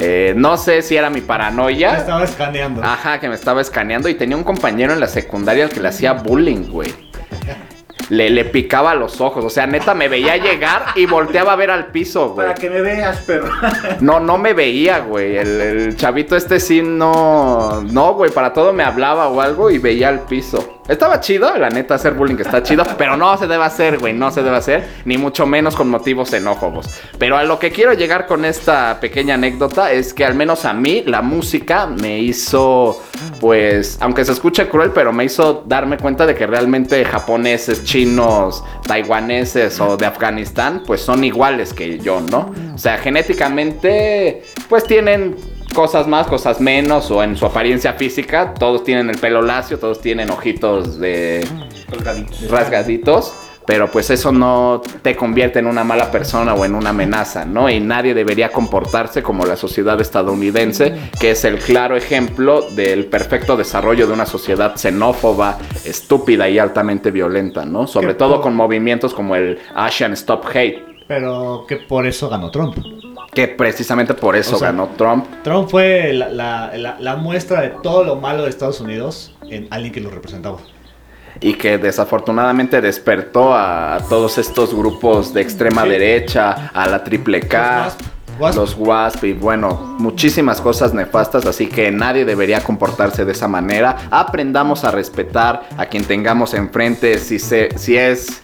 [0.00, 1.96] Eh, no sé si era mi Me paranoia.
[1.96, 2.84] estaba escaneando.
[2.84, 5.88] Ajá, que me estaba escaneando y tenía un compañero en la secundaria al que le
[5.88, 6.94] hacía bullying, güey.
[8.10, 11.70] Le, le picaba los ojos, o sea, neta me veía llegar y volteaba a ver
[11.70, 12.46] al piso, güey.
[12.46, 13.48] Para que me veas, perro.
[14.00, 15.36] No, no me veía, güey.
[15.36, 17.82] El, el chavito este sí no.
[17.82, 20.77] No, güey, para todo me hablaba o algo y veía al piso.
[20.88, 24.30] Estaba chido, la neta, hacer bullying está chido, pero no se debe hacer, güey, no
[24.30, 26.88] se debe hacer, ni mucho menos con motivos xenófobos.
[27.18, 30.72] Pero a lo que quiero llegar con esta pequeña anécdota es que al menos a
[30.72, 33.02] mí la música me hizo,
[33.38, 38.64] pues, aunque se escuche cruel, pero me hizo darme cuenta de que realmente japoneses, chinos,
[38.86, 42.50] taiwaneses o de Afganistán, pues son iguales que yo, ¿no?
[42.74, 45.36] O sea, genéticamente, pues tienen
[45.74, 50.00] cosas más, cosas menos, o en su apariencia física, todos tienen el pelo lacio, todos
[50.00, 51.46] tienen ojitos de
[51.88, 52.50] Colgaditos.
[52.50, 53.34] rasgaditos,
[53.66, 57.68] pero pues eso no te convierte en una mala persona o en una amenaza, ¿no?
[57.68, 63.58] Y nadie debería comportarse como la sociedad estadounidense, que es el claro ejemplo del perfecto
[63.58, 67.86] desarrollo de una sociedad xenófoba, estúpida y altamente violenta, ¿no?
[67.86, 72.76] Sobre todo con movimientos como el Asian Stop Hate, Pero que por eso ganó Trump.
[73.32, 75.26] Que precisamente por eso O sea, ganó Trump.
[75.44, 79.68] Trump fue la, la- la- la muestra de todo lo malo de Estados Unidos en
[79.70, 80.58] alguien que lo representaba.
[81.40, 85.88] y que desafortunadamente despertó a, a todos estos grupos de extrema Sí.
[85.90, 87.94] derecha, a la triple K, Los
[88.40, 88.56] WASP.
[88.56, 93.96] los WASP y bueno, muchísimas cosas nefastas, así que nadie debería comportarse de esa manera.
[94.10, 98.42] Aprendamos a respetar a quien tengamos enfrente, si, se, si es...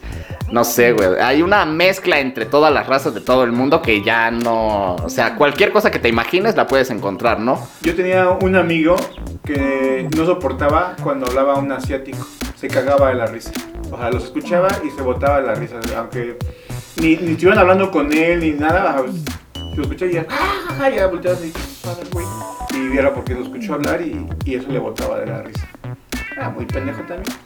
[0.50, 1.08] No sé, güey.
[1.20, 4.94] Hay una mezcla entre todas las razas de todo el mundo que ya no...
[4.96, 7.66] O sea, cualquier cosa que te imagines la puedes encontrar, ¿no?
[7.82, 8.94] Yo tenía un amigo
[9.44, 12.26] que no soportaba cuando hablaba un asiático.
[12.56, 13.50] Se cagaba de la risa.
[13.90, 15.76] O sea, los escuchaba y se botaba de la risa.
[15.96, 16.38] Aunque
[16.96, 18.96] ni, ni estuvieran hablando con él ni nada.
[18.98, 19.12] pues,
[19.76, 20.88] Lo escuchaba y ya, ¡ah!
[20.88, 21.52] ya volteaba así,
[21.86, 22.26] "Ah, güey".
[22.74, 25.68] Y viera porque lo escuchó hablar y, y eso le botaba de la risa.
[26.36, 27.36] Era muy pendejo también.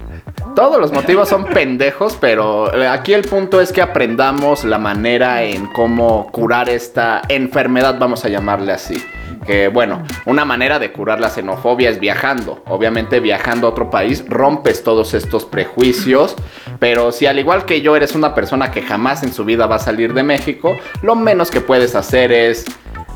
[0.54, 5.42] Todos los motivos son pendejos, pero eh, aquí el punto es que aprendamos la manera
[5.42, 9.02] en cómo curar esta enfermedad, vamos a llamarle así.
[9.46, 12.62] Que bueno, una manera de curar la xenofobia es viajando.
[12.66, 16.34] Obviamente viajando a otro país rompes todos estos prejuicios,
[16.78, 19.76] pero si al igual que yo eres una persona que jamás en su vida va
[19.76, 22.64] a salir de México, lo menos que puedes hacer es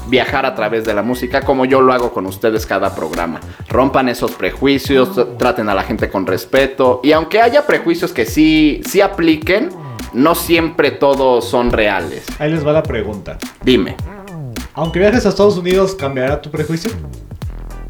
[0.08, 3.40] viajar a través de la música como yo lo hago con ustedes cada programa.
[3.68, 8.26] Rompan esos prejuicios, tr- traten a la gente con respeto y aunque haya prejuicios que
[8.26, 9.70] sí, sí apliquen,
[10.12, 12.24] no siempre todos son reales.
[12.38, 13.38] Ahí les va la pregunta.
[13.62, 13.96] Dime.
[14.74, 16.90] Aunque viajes a Estados Unidos, ¿cambiará tu prejuicio?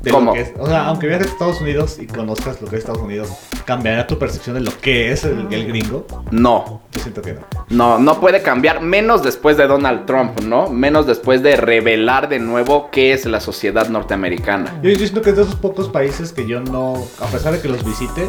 [0.02, 0.32] De lo ¿Cómo?
[0.32, 3.02] que es- o sea, aunque viajes a Estados Unidos y conozcas lo que es Estados
[3.02, 3.28] Unidos,
[3.64, 6.06] ¿cambiará tu percepción de lo que es el, el gringo?
[6.30, 7.40] No, Yo siento que no.
[7.68, 10.68] No, no puede cambiar, menos después de Donald Trump, ¿no?
[10.68, 14.80] Menos después de revelar de nuevo qué es la sociedad norteamericana.
[14.82, 17.60] Yo, yo siento que es de esos pocos países que yo no, a pesar de
[17.60, 18.28] que los visite,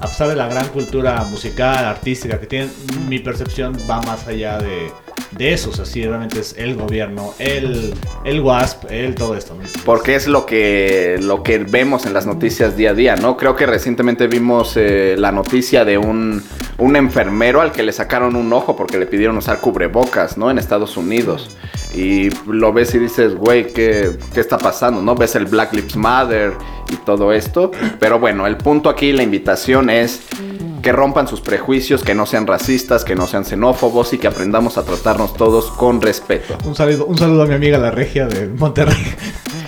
[0.00, 2.70] a pesar de la gran cultura musical, artística que tienen,
[3.08, 4.90] mi percepción va más allá de,
[5.32, 5.70] de eso.
[5.70, 9.54] O sea, realmente es el gobierno, el, el WASP, el todo esto.
[9.54, 9.62] ¿no?
[9.84, 13.36] Porque es lo que, lo que vemos en las noticias día a día, ¿no?
[13.36, 16.42] Creo que recientemente vimos eh, la noticia de un,
[16.78, 20.50] un enfermero al que le sacaron un ojo porque le pidieron usar cubrebocas, ¿no?
[20.50, 21.56] En Estados Unidos.
[21.94, 25.02] Y lo ves y dices, güey, ¿qué, ¿qué está pasando?
[25.02, 25.14] ¿No?
[25.14, 26.52] Ves el Black Lives Matter
[26.88, 27.72] y todo esto.
[27.98, 30.22] Pero bueno, el punto aquí, la invitación es
[30.82, 34.78] que rompan sus prejuicios, que no sean racistas, que no sean xenófobos y que aprendamos
[34.78, 36.56] a tratarnos todos con respeto.
[36.64, 39.14] Un saludo, un saludo a mi amiga la regia de Monterrey.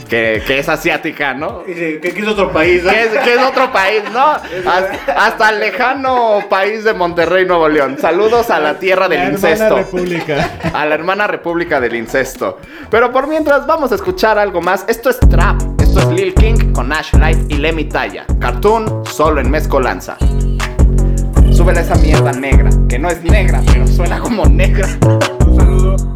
[0.08, 1.62] Que, que es asiática, ¿no?
[1.66, 2.82] Dice, ¿Qué, qué es otro país?
[2.82, 4.20] que es, que es otro país, ¿no?
[4.66, 7.96] Hasta, hasta el lejano país de Monterrey, Nuevo León.
[7.98, 9.76] Saludos a la tierra del la hermana incesto.
[9.76, 10.50] república.
[10.74, 12.58] A la hermana república del incesto.
[12.90, 14.84] Pero por mientras vamos a escuchar algo más.
[14.88, 15.80] Esto es Trap.
[15.80, 18.26] Esto es Lil King con Ash Light y Lemmy Talla.
[18.38, 20.16] Cartoon solo en mezcolanza.
[21.62, 24.98] Súbele esa mierda negra, que no es negra, pero suena como negra.
[25.46, 26.11] Un saludo.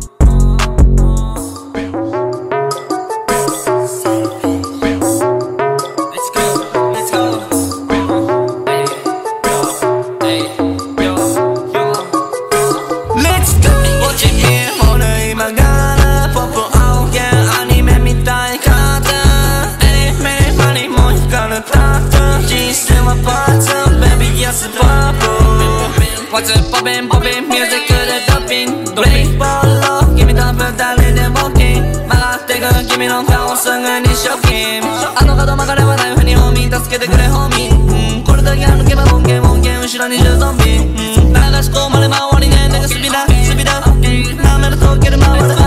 [26.36, 45.65] What's up poppin' poppin' music でトッピングドレイボール君と二人で冒険曲がってく君の顔すぐにショッキンあの角曲がればないふにホーミー助けてくれホーミー、うん、これだけ歩けばボンケボンケ後ろに10ゾンビ、うん、流し込まれ回りねなんかスピダスピダ舐めるとける回る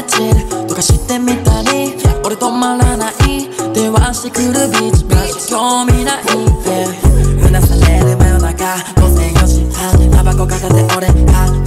[0.00, 1.94] でチルとかしてみたり。
[2.24, 3.12] 俺止まらない。
[3.74, 5.04] 電話してくるビーチ。
[5.04, 6.24] マジ興味ない
[6.64, 6.86] で
[7.46, 8.76] うなされる真夜中。
[9.00, 10.10] 午前4時半。
[10.10, 11.59] タバコ片手俺が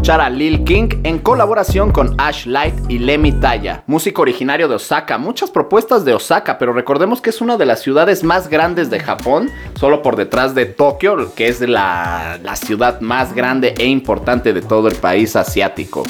[0.00, 4.76] escuchar a Lil King en colaboración con Ash Light y Lemmy Talla, músico originario de
[4.76, 5.18] Osaka.
[5.18, 8.98] Muchas propuestas de Osaka, pero recordemos que es una de las ciudades más grandes de
[8.98, 14.54] Japón, solo por detrás de Tokio, que es la, la ciudad más grande e importante
[14.54, 16.04] de todo el país asiático.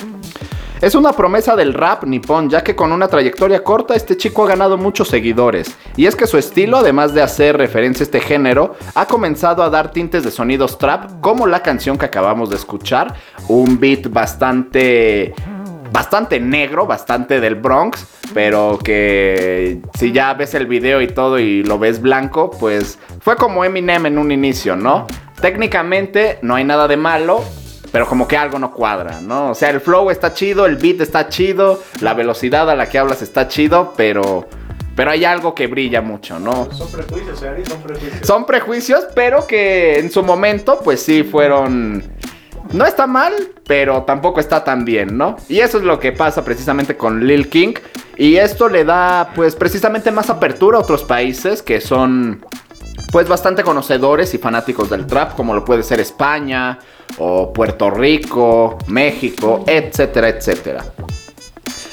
[0.80, 4.48] Es una promesa del rap nipón, ya que con una trayectoria corta este chico ha
[4.48, 5.76] ganado muchos seguidores.
[5.94, 9.68] Y es que su estilo, además de hacer referencia a este género, ha comenzado a
[9.68, 13.14] dar tintes de sonidos trap, como la canción que acabamos de escuchar,
[13.48, 15.34] un beat bastante
[15.92, 21.62] bastante negro, bastante del Bronx, pero que si ya ves el video y todo y
[21.62, 25.06] lo ves blanco, pues fue como Eminem en un inicio, ¿no?
[25.42, 27.42] Técnicamente no hay nada de malo,
[27.92, 29.50] pero como que algo no cuadra, ¿no?
[29.50, 32.98] O sea, el flow está chido, el beat está chido, la velocidad a la que
[32.98, 34.48] hablas está chido, pero
[35.00, 36.70] pero hay algo que brilla mucho, ¿no?
[36.72, 38.26] Son prejuicios, Ari, son prejuicios.
[38.26, 42.04] Son prejuicios, pero que en su momento, pues sí fueron.
[42.72, 43.32] No está mal,
[43.66, 45.36] pero tampoco está tan bien, ¿no?
[45.48, 47.72] Y eso es lo que pasa precisamente con Lil King.
[48.18, 52.44] Y esto le da, pues, precisamente más apertura a otros países que son,
[53.10, 56.78] pues, bastante conocedores y fanáticos del trap, como lo puede ser España,
[57.18, 60.84] o Puerto Rico, México, etcétera, etcétera.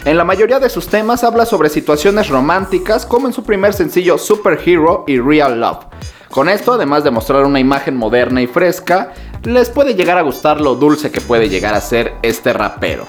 [0.06, 4.18] En la mayoría de sus temas habla sobre situaciones románticas, como en su primer sencillo
[4.18, 5.86] Superhero y Real Love.
[6.30, 9.14] Con esto, además de mostrar una imagen moderna y fresca,
[9.44, 13.06] les puede llegar a gustar lo dulce que puede llegar a ser este rapero.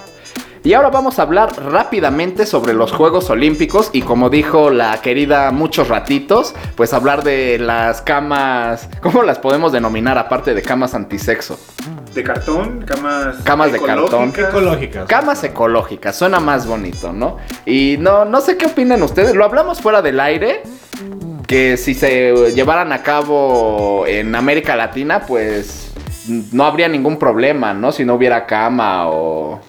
[0.65, 5.51] Y ahora vamos a hablar rápidamente sobre los Juegos Olímpicos y como dijo la querida
[5.53, 11.59] muchos ratitos, pues hablar de las camas, ¿cómo las podemos denominar aparte de camas antisexo?
[12.15, 13.37] De cartón, camas.
[13.45, 14.33] Camas de cartón.
[14.37, 15.07] ecológicas.
[15.07, 17.37] Camas ecológicas, suena más bonito, ¿no?
[17.65, 20.63] Y no, no sé qué opinan ustedes, lo hablamos fuera del aire,
[21.47, 25.93] que si se llevaran a cabo en América Latina, pues
[26.53, 27.93] no habría ningún problema, ¿no?
[27.93, 29.61] Si no hubiera cama o...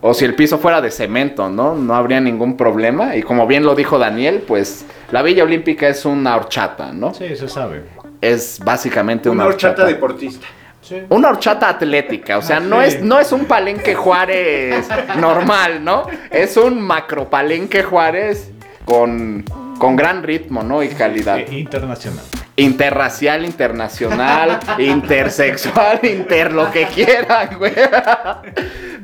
[0.00, 1.74] O si el piso fuera de cemento, ¿no?
[1.74, 3.16] No habría ningún problema.
[3.16, 7.12] Y como bien lo dijo Daniel, pues la Villa Olímpica es una horchata, ¿no?
[7.12, 7.82] Sí, se sabe.
[8.20, 10.46] Es básicamente una, Una horchata deportista.
[10.88, 11.02] Sí.
[11.10, 12.86] una horchata atlética, o sea, Ah, no, sí.
[12.88, 14.86] es, no es un palenque Juárez
[15.18, 16.06] normal, ¿no?
[16.30, 18.50] Es un macro palenque Juárez
[18.86, 19.44] con,
[19.78, 20.82] con gran ritmo, ¿no?
[20.82, 21.38] Y calidad.
[21.40, 22.24] Eh, Internacional.
[22.56, 27.72] Interracial, internacional, intersexual, inter lo que quieran, güey.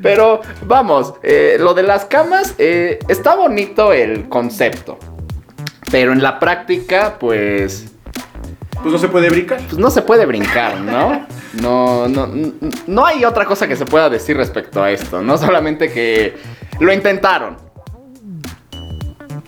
[0.01, 4.99] Pero vamos, eh, lo de las camas, eh, está bonito el concepto.
[5.91, 7.93] Pero en la práctica, pues
[8.85, 9.57] Pues no se puede brincar.
[9.61, 11.25] pues no se puede brincar, ¿no?
[11.59, 12.29] No, no,
[12.85, 16.37] no hay otra cosa que se pueda decir respecto a esto, no solamente que
[16.79, 17.57] lo intentaron.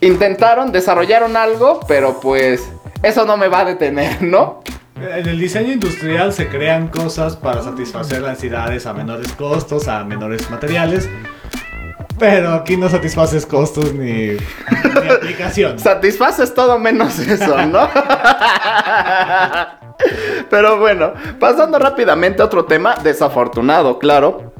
[0.01, 2.67] Intentaron, desarrollaron algo, pero pues
[3.03, 4.63] eso no me va a detener, ¿no?
[4.95, 10.03] En el diseño industrial se crean cosas para satisfacer las necesidades a menores costos, a
[10.03, 11.07] menores materiales.
[12.19, 15.77] Pero aquí no satisfaces costos ni, ni aplicación.
[15.77, 17.87] Satisfaces todo menos eso, ¿no?
[20.49, 24.53] Pero bueno, pasando rápidamente a otro tema, desafortunado, claro.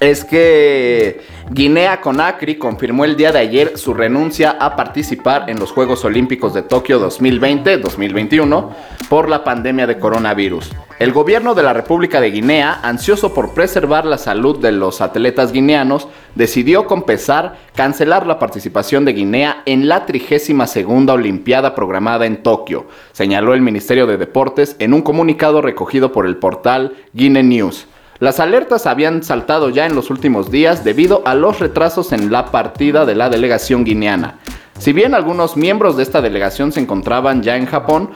[0.00, 1.20] Es que
[1.50, 6.52] Guinea Conakry confirmó el día de ayer su renuncia a participar en los Juegos Olímpicos
[6.52, 8.68] de Tokio 2020-2021
[9.08, 10.70] por la pandemia de coronavirus.
[10.98, 15.52] El gobierno de la República de Guinea, ansioso por preservar la salud de los atletas
[15.52, 20.76] guineanos, decidió con pesar cancelar la participación de Guinea en la 32
[21.08, 26.36] Olimpiada programada en Tokio, señaló el Ministerio de Deportes en un comunicado recogido por el
[26.36, 27.86] portal Guinea News.
[28.20, 32.46] Las alertas habían saltado ya en los últimos días debido a los retrasos en la
[32.46, 34.40] partida de la delegación guineana.
[34.78, 38.10] Si bien algunos miembros de esta delegación se encontraban ya en Japón,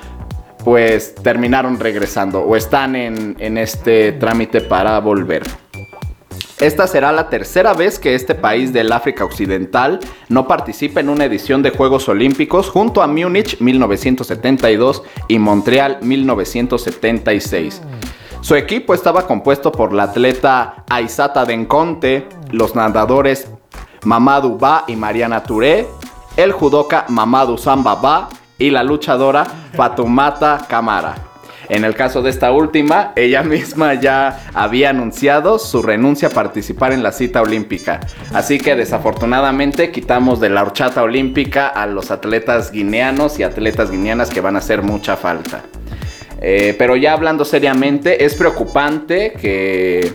[0.65, 5.45] pues terminaron regresando o están en, este trámite para volver.
[6.59, 11.25] Esta será la tercera vez que este país del África Occidental no participa en una
[11.25, 17.83] edición de Juegos Olímpicos junto a Múnich 1972 y Montreal 1976.
[18.43, 23.49] Su equipo estaba compuesto por la atleta Aisata Denconte, los nadadores
[24.03, 25.87] Mamadou Ba y Mariana Touré,
[26.37, 28.29] el judoka Mamadou Samba Ba
[28.59, 31.15] y la luchadora Fatumata Kamara.
[31.69, 36.93] En el caso de esta última, ella misma ya había anunciado su renuncia a participar
[36.93, 38.01] en la cita olímpica.
[38.35, 44.31] Así que desafortunadamente quitamos de la horchata olímpica a los atletas guineanos y atletas guineanas
[44.31, 45.63] que van a hacer mucha falta.
[46.45, 50.13] Eh, pero ya hablando seriamente, es preocupante que,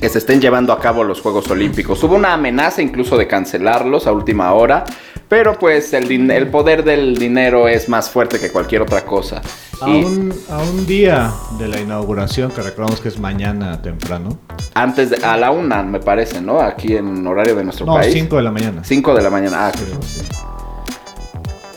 [0.00, 2.02] que se estén llevando a cabo los Juegos Olímpicos.
[2.04, 4.84] Hubo una amenaza incluso de cancelarlos a última hora,
[5.28, 9.40] pero pues el, poder del dinero es más fuerte que cualquier otra cosa.
[9.80, 14.38] A Y un, a un día de la inauguración, que recordamos que es mañana temprano.
[14.74, 16.60] antes de, a la una, me parece, ¿no?
[16.60, 18.12] Aquí en horario de nuestro No, país.
[18.12, 18.84] 5 de la mañana.
[18.84, 19.66] 5 de la mañana.
[19.68, 20.20] Ah, Creo, sí.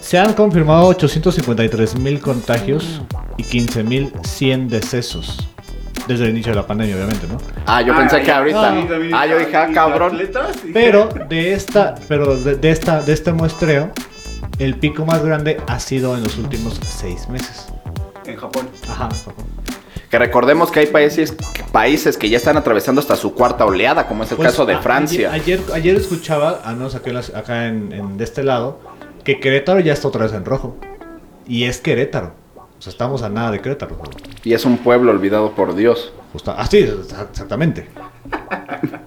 [0.10, 3.00] Se han confirmado 853 mil contagios
[3.38, 5.48] y 15.100 decesos.
[6.08, 7.38] Desde el inicio de la pandemia, obviamente, ¿no?
[7.68, 8.60] ah, yo pensé que ahorita.
[8.60, 10.20] También ah, yo dije, ah, ¿y cabrón.
[10.74, 13.92] Pero de esta, pero de, de esta, de este muestreo,
[14.58, 17.68] el pico más grande ha sido en los últimos seis meses.
[18.26, 18.68] En Japón.
[18.90, 19.10] Ajá.
[20.10, 21.36] Que recordemos que hay países,
[21.72, 24.74] países que ya están atravesando hasta su cuarta oleada, como es el Pues, caso de
[24.74, 25.32] a- Francia.
[25.32, 28.80] Ayer, ayer, ayer escuchaba, al menos acá, en las- acá en, en- de este lado,
[29.36, 30.76] que Querétaro ya está otra vez en rojo.
[31.48, 32.32] Y es Querétaro.
[32.56, 33.96] O sea, estamos a nada de Querétaro.
[34.44, 36.14] Y es un pueblo olvidado por Dios.
[36.34, 37.88] Justa- ah, sí, exa- exactamente.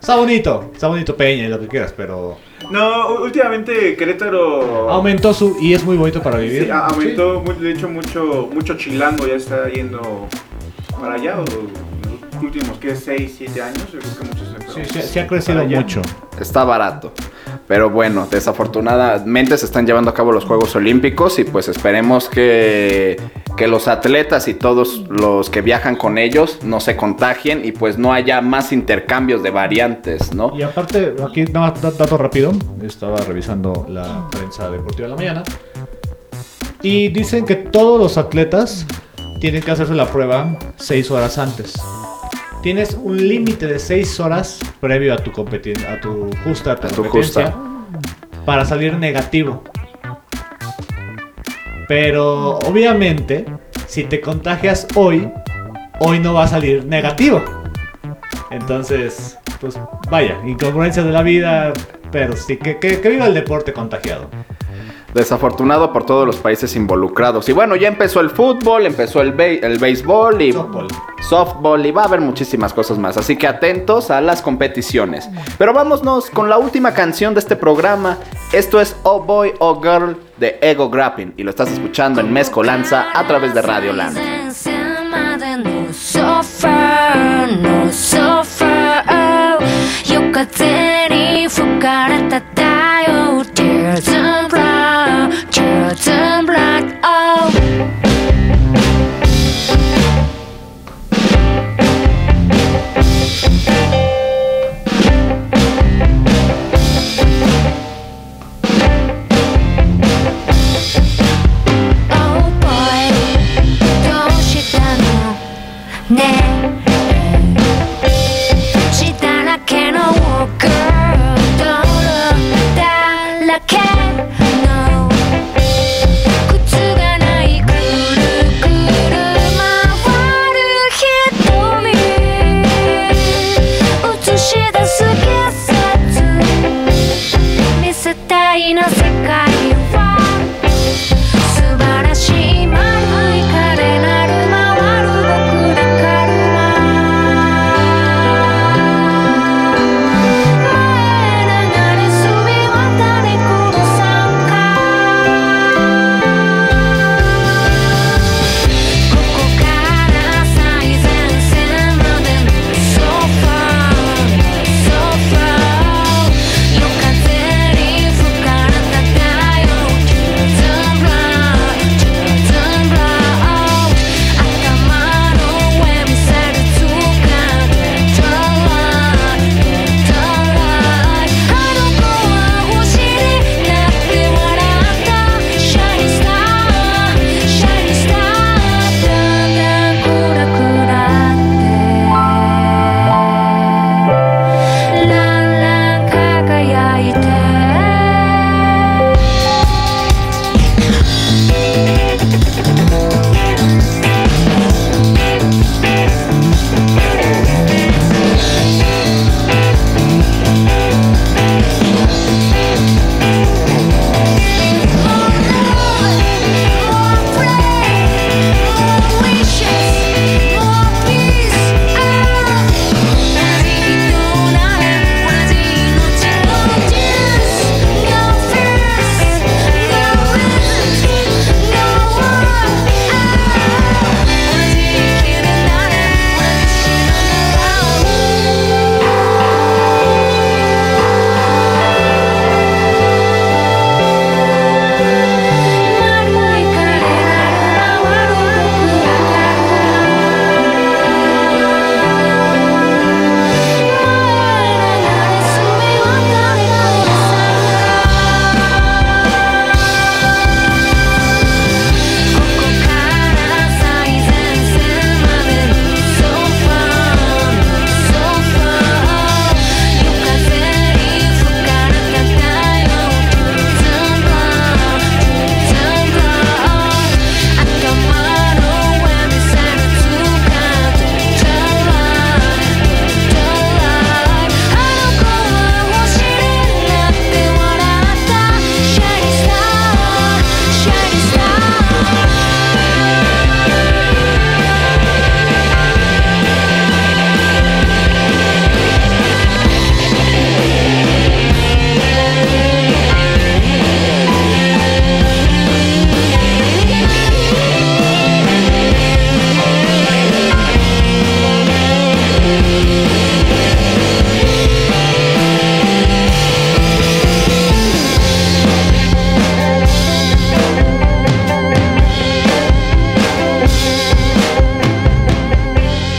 [0.00, 2.36] Está bonito, está bonito Peña y lo que quieras, pero
[2.70, 6.64] No, últimamente Querétaro aumentó su y es muy bonito para vivir.
[6.64, 10.26] Sí, aumentó, de hecho mucho mucho chilango ya está yendo
[11.00, 12.96] para allá, o los últimos, ¿qué?
[12.96, 16.02] 6, 7 años, yo creo que muchos se fueron Sí, sí ha crecido mucho.
[16.40, 17.12] Está barato.
[17.72, 23.18] Pero bueno, desafortunadamente se están llevando a cabo los Juegos Olímpicos y pues esperemos que,
[23.56, 27.96] que los atletas y todos los que viajan con ellos no se contagien y pues
[27.96, 30.52] no haya más intercambios de variantes, ¿no?
[30.54, 32.52] Y aparte, aquí nada da- dato rápido.
[32.82, 35.42] Estaba revisando la prensa deportiva de la mañana.
[36.82, 38.84] Y dicen que todos los atletas
[39.40, 41.72] tienen que hacerse la prueba 6 horas antes.
[42.62, 46.90] Tienes un límite de 6 horas previo a tu a tu justa a tu A
[46.90, 47.54] tu competencia
[48.46, 49.64] para salir negativo.
[51.88, 53.44] Pero obviamente,
[53.88, 55.28] si te contagias hoy,
[55.98, 57.42] hoy no va a salir negativo.
[58.50, 61.72] Entonces, pues vaya, incongruencias de la vida,
[62.12, 64.30] pero sí, que, que, que viva el deporte contagiado.
[65.14, 67.48] Desafortunado por todos los países involucrados.
[67.48, 70.88] Y bueno, ya empezó el fútbol, empezó el, be- el béisbol y Softball.
[71.20, 73.16] softball y va a haber muchísimas cosas más.
[73.16, 75.28] Así que atentos a las competiciones.
[75.58, 78.16] Pero vámonos con la última canción de este programa.
[78.52, 81.34] Esto es Oh Boy, Oh Girl de Ego Grapping.
[81.36, 84.16] Y lo estás escuchando en Mezcolanza a través de Radio Land.
[96.02, 96.51] September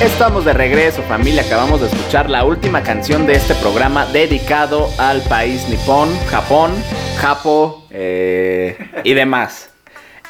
[0.04, 1.44] Estamos de regreso, familia.
[1.44, 6.72] Acabamos de escuchar la última canción de este programa dedicado al país nipón, Japón,
[7.16, 9.70] Japo eh, y demás.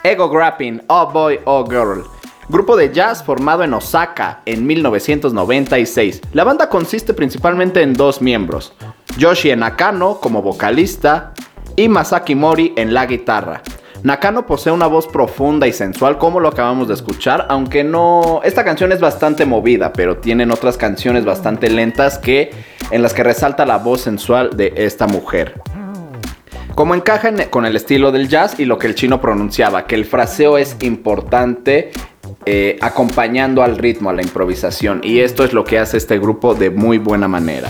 [0.03, 2.03] Ego Grapping, Oh Boy, Oh Girl.
[2.49, 6.21] Grupo de jazz formado en Osaka en 1996.
[6.34, 8.74] La banda consiste principalmente en dos miembros,
[9.17, 11.34] Yoshi Nakano como vocalista
[11.76, 13.63] y Masaki Mori en la guitarra.
[14.04, 18.41] Nakano posee una voz profunda y sensual como lo acabamos de escuchar, aunque no...
[18.43, 22.51] Esta canción es bastante movida, pero tienen otras canciones bastante lentas que
[22.91, 25.62] en las que resalta la voz sensual de esta mujer.
[26.76, 29.95] Como encaja en- con el estilo del jazz y lo que el chino pronunciaba, que
[29.95, 31.91] el fraseo es importante
[32.45, 34.99] eh, acompañando al ritmo, a la improvisación.
[35.01, 37.70] Y esto es lo que hace este grupo de muy buena manera.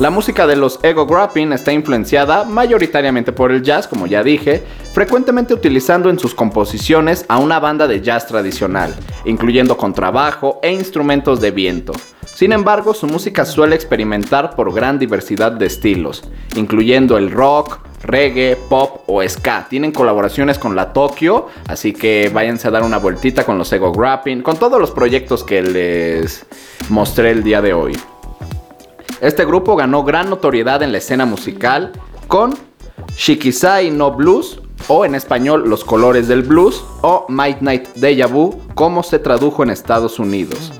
[0.00, 4.64] La música de los Ego Grapping está influenciada mayoritariamente por el jazz, como ya dije,
[4.92, 8.92] frecuentemente utilizando en sus composiciones a una banda de jazz tradicional,
[9.24, 11.92] incluyendo contrabajo e instrumentos de viento.
[12.26, 16.24] Sin embargo, su música suele experimentar por gran diversidad de estilos,
[16.56, 19.68] incluyendo el rock, reggae, pop o ska.
[19.70, 23.92] Tienen colaboraciones con la Tokyo, así que váyanse a dar una vueltita con los Ego
[23.92, 26.44] Grapping, con todos los proyectos que les
[26.88, 27.96] mostré el día de hoy.
[29.24, 31.92] Este grupo ganó gran notoriedad en la escena musical
[32.28, 32.52] con
[33.16, 39.02] Shikisai no Blues o en español Los Colores del Blues o Midnight Deja Vu como
[39.02, 40.72] se tradujo en Estados Unidos.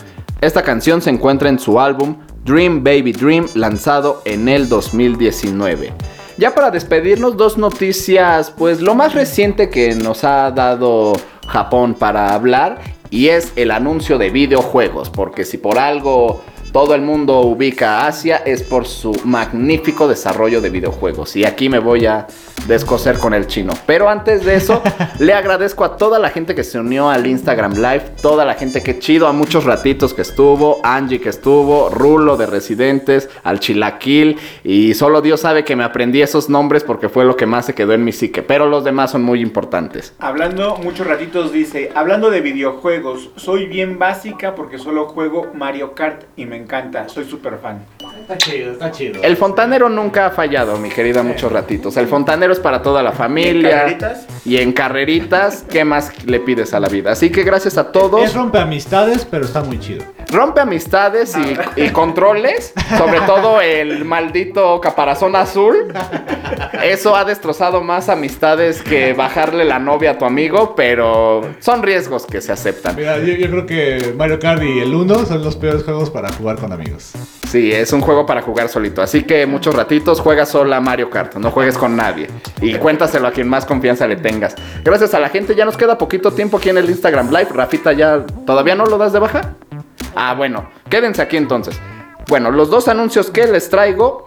[0.42, 5.94] Esta canción se encuentra en su álbum Dream Baby Dream lanzado en el 2019.
[6.36, 11.14] Ya para despedirnos, dos noticias, pues lo más reciente que nos ha dado
[11.48, 16.42] Japón para hablar y es el anuncio de videojuegos, porque si por algo
[16.74, 21.36] todo el mundo ubica a Asia es por su magnífico desarrollo de videojuegos.
[21.36, 22.26] Y aquí me voy a
[22.66, 23.72] descoser con el chino.
[23.86, 24.82] Pero antes de eso,
[25.20, 28.82] le agradezco a toda la gente que se unió al Instagram Live, toda la gente
[28.82, 34.36] que chido, a muchos ratitos que estuvo, Angie que estuvo, Rulo de Residentes, al Chilaquil.
[34.64, 37.74] Y solo Dios sabe que me aprendí esos nombres porque fue lo que más se
[37.76, 38.42] quedó en mi psique.
[38.42, 40.12] Pero los demás son muy importantes.
[40.18, 46.24] Hablando, muchos ratitos dice, hablando de videojuegos, soy bien básica porque solo juego Mario Kart
[46.34, 47.84] y me encanta, soy súper fan.
[48.20, 49.22] Está chido, está chido.
[49.22, 51.96] El fontanero nunca ha fallado, mi querida, muchos ratitos.
[51.96, 53.70] El fontanero es para toda la familia.
[53.70, 54.26] carreritas?
[54.44, 57.12] Y en carreritas, ¿qué más le pides a la vida?
[57.12, 58.24] Así que gracias a todos.
[58.24, 60.04] Es rompe amistades, pero está muy chido.
[60.34, 65.94] Rompe amistades y, y controles, sobre todo el maldito caparazón azul.
[66.82, 72.26] Eso ha destrozado más amistades que bajarle la novia a tu amigo, pero son riesgos
[72.26, 72.96] que se aceptan.
[72.96, 76.32] Mira, yo, yo creo que Mario Kart y el 1 son los peores juegos para
[76.32, 77.12] jugar con amigos.
[77.48, 79.02] Sí, es un juego para jugar solito.
[79.02, 81.36] Así que muchos ratitos juega sola Mario Kart.
[81.36, 82.26] No juegues con nadie.
[82.60, 84.56] Y cuéntaselo a quien más confianza le tengas.
[84.82, 85.54] Gracias a la gente.
[85.54, 87.48] Ya nos queda poquito tiempo aquí en el Instagram Live.
[87.52, 89.54] Rafita, ¿ya todavía no lo das de baja?
[90.14, 90.68] Ah, bueno.
[90.88, 91.80] Quédense aquí entonces.
[92.28, 94.26] Bueno, los dos anuncios que les traigo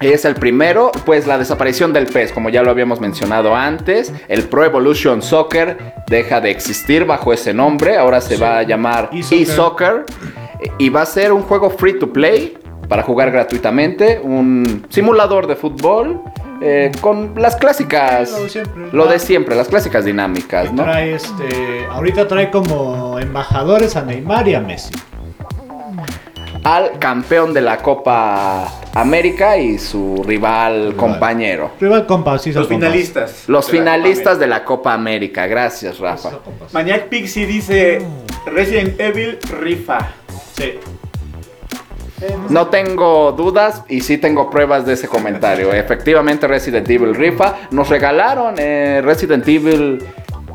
[0.00, 4.12] es el primero, pues la desaparición del PES, como ya lo habíamos mencionado antes.
[4.28, 7.96] El Pro Evolution Soccer deja de existir bajo ese nombre.
[7.96, 9.40] Ahora se va a llamar eSoccer.
[9.40, 10.04] eSoccer.
[10.78, 12.58] Y va a ser un juego free to play
[12.88, 14.20] para jugar gratuitamente.
[14.22, 16.20] Un simulador de fútbol
[16.60, 18.32] eh, con las clásicas.
[18.32, 18.88] Lo de siempre.
[18.92, 20.82] Lo de siempre, las clásicas dinámicas, ¿no?
[20.82, 21.86] Trae este.
[21.90, 24.92] Ahorita trae como embajadores a Neymar y a Messi.
[26.64, 31.72] Al campeón de la Copa América y su rival compañero.
[31.80, 32.88] Rival compa, sí, son Los compas.
[32.88, 33.44] finalistas.
[33.46, 35.46] Los de la Copa finalistas de la Copa América.
[35.46, 36.30] Gracias, Rafa.
[36.72, 38.02] Maniac Pixie dice
[38.46, 39.98] Resident Evil rifa.
[40.56, 40.74] Sí.
[42.48, 45.72] No tengo dudas y sí tengo pruebas de ese comentario.
[45.74, 47.54] Efectivamente, Resident Evil rifa.
[47.70, 50.02] Nos regalaron eh, Resident Evil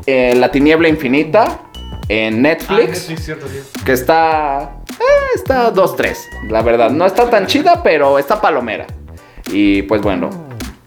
[0.06, 1.60] eh, La Tiniebla Infinita
[2.08, 3.08] en Ah, Netflix.
[3.08, 3.60] Netflix, cierto, sí.
[3.84, 4.72] Que está.
[4.98, 6.48] Eh, está 2-3.
[6.48, 6.90] La verdad.
[6.90, 8.86] No está tan chida, pero está palomera.
[9.50, 10.30] Y pues bueno.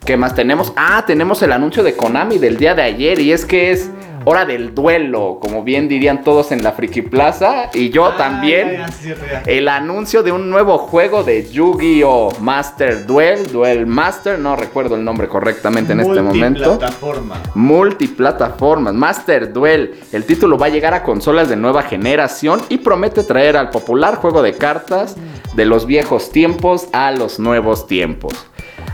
[0.05, 0.71] ¿Qué más tenemos?
[0.75, 3.19] Ah, tenemos el anuncio de Konami del día de ayer.
[3.19, 3.89] Y es que es
[4.26, 5.39] hora del duelo.
[5.41, 7.69] Como bien dirían todos en la Friki Plaza.
[7.73, 8.71] Y yo Ah, también.
[8.73, 9.43] ya, ya, sí, cierto, ya.
[9.45, 12.34] El anuncio de un nuevo juego de Yu-Gi-Oh!
[12.41, 16.69] Master Duel, Duel Master, no recuerdo el nombre correctamente en este momento.
[16.71, 17.36] Multiplataforma.
[17.55, 19.95] Multiplataformas, Master Duel.
[20.11, 24.15] El título va a llegar a consolas de nueva generación y promete traer al popular
[24.15, 25.15] juego de cartas
[25.55, 28.34] de los viejos tiempos a los nuevos tiempos.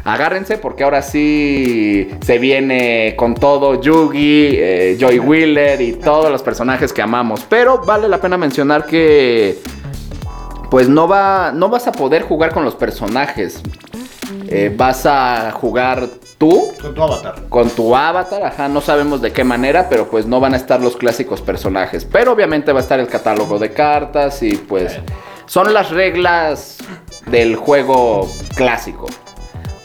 [0.04, 6.41] Agárrense porque ahora sí se viene con todo Yugi, eh, Joy Wheeler y todos los
[6.41, 7.45] personajes que amamos.
[7.47, 9.60] Pero vale la pena mencionar que
[10.70, 13.62] pues no va, no vas a poder jugar con los personajes.
[14.47, 17.36] Eh, vas a jugar tú Con tu avatar.
[17.49, 20.82] con tu avatar, ajá, no sabemos de qué manera, pero pues no van a estar
[20.82, 22.06] los clásicos personajes.
[22.06, 24.97] Pero obviamente va a estar el catálogo de cartas y pues
[25.45, 26.78] son las reglas
[27.28, 29.08] del juego clásico.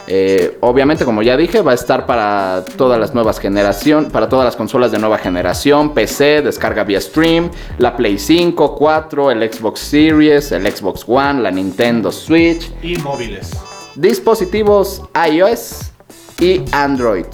[0.09, 4.45] Eh, obviamente, como ya dije, va a estar para todas las nuevas generaciones, para todas
[4.45, 9.79] las consolas de nueva generación, PC, descarga vía stream, la Play 5, 4, el Xbox
[9.81, 13.51] Series, el Xbox One, la Nintendo Switch, Y móviles.
[13.95, 15.91] dispositivos iOS
[16.39, 17.25] y Android.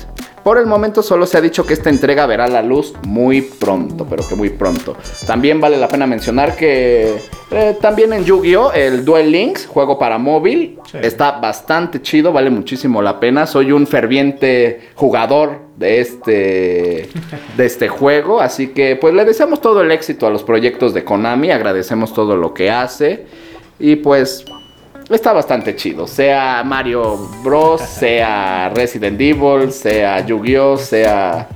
[0.43, 4.05] Por el momento solo se ha dicho que esta entrega verá la luz muy pronto,
[4.09, 4.97] pero que muy pronto.
[5.25, 7.15] También vale la pena mencionar que
[7.49, 8.73] eh, también en Yu-Gi-Oh!
[8.73, 10.97] el Duel Links, juego para móvil, Sí.
[11.01, 13.47] está bastante chido, vale muchísimo la pena.
[13.47, 17.09] Soy un ferviente jugador de este,
[17.57, 21.05] de este juego, así que pues le deseamos todo el éxito a los proyectos de
[21.05, 23.25] Konami, agradecemos todo lo que hace
[23.79, 24.43] y pues
[25.09, 31.47] Está bastante chido, sea Mario Bros, sea Resident Evil, sea Yu-Gi-Oh, sea...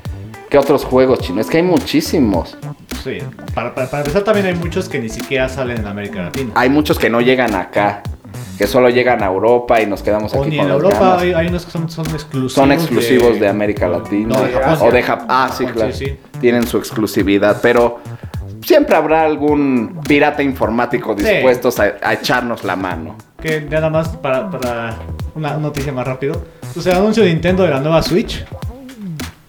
[0.50, 1.42] ¿Qué otros juegos chino?
[1.42, 2.58] Es que hay muchísimos.
[3.04, 3.18] Sí.
[3.54, 6.52] Para, para- para empezar, también hay muchos que ni siquiera salen en América Latina.
[6.56, 8.02] Hay muchos que no llegan acá,
[8.58, 11.00] que solo llegan a Europa y nos quedamos O aquí ni con en las Europa
[11.00, 11.22] ganas.
[11.22, 12.54] hay, hay unos que son, son exclusivos.
[12.54, 14.38] Son exclusivos de, América Latina.
[14.38, 14.88] No, de Japón.
[14.88, 15.28] o de Japón.
[15.30, 15.92] Ah, sí, claro.
[15.92, 16.18] sí, sí.
[16.40, 18.00] Tienen su exclusividad, pero
[18.64, 21.26] siempre habrá algún pirata informático Sí.
[21.26, 23.18] dispuestos a, a echarnos la mano.
[23.42, 24.50] Que nada más para,
[25.36, 26.44] una noticia más rápido.
[26.74, 28.46] Pues el anuncio de Nintendo de la nueva Switch.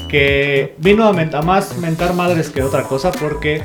[0.08, 3.10] Que vino a, a más mentar madres que otra cosa.
[3.12, 3.62] Porque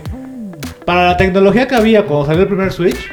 [0.86, 3.09] para la tecnología que había cuando salió el primer Switch.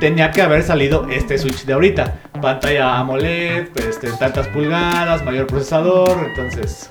[0.00, 2.16] Tenía que haber salido este Switch de ahorita.
[2.40, 6.26] Pantalla AMOLED, este, tantas pulgadas, mayor procesador.
[6.28, 6.90] Entonces.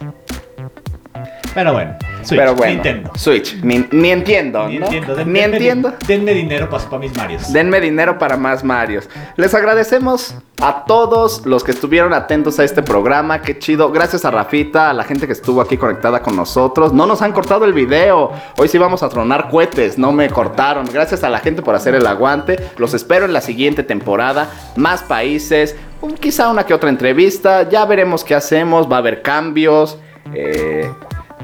[1.54, 1.98] Pero bueno.
[2.24, 3.12] Switch, pero bueno, Nintendo.
[3.16, 3.56] Switch.
[3.64, 4.86] Ni, ni entiendo, Ni ¿no?
[4.86, 5.16] entiendo.
[5.16, 5.94] Den- Ni denme entiendo.
[6.08, 7.54] Denme dinero para, para mis Marios.
[7.54, 9.10] Denme dinero para más Marios.
[9.38, 13.42] Les agradecemos a todos los que estuvieron atentos a este programa.
[13.42, 13.92] Qué chido.
[13.92, 16.94] Gracias a Rafita, a la gente que estuvo aquí conectada con nosotros.
[16.94, 18.32] No nos han cortado el video.
[18.58, 19.98] Hoy sí vamos a tronar cohetes.
[19.98, 20.86] No me cortaron.
[20.92, 22.58] Gracias a la gente por hacer el aguante.
[22.78, 24.50] Los espero en la siguiente temporada.
[24.76, 25.76] Más países.
[26.02, 27.70] un- quizá una que otra entrevista.
[27.70, 28.92] Ya veremos qué hacemos.
[28.92, 29.98] Va a haber cambios.
[30.34, 30.90] Eh,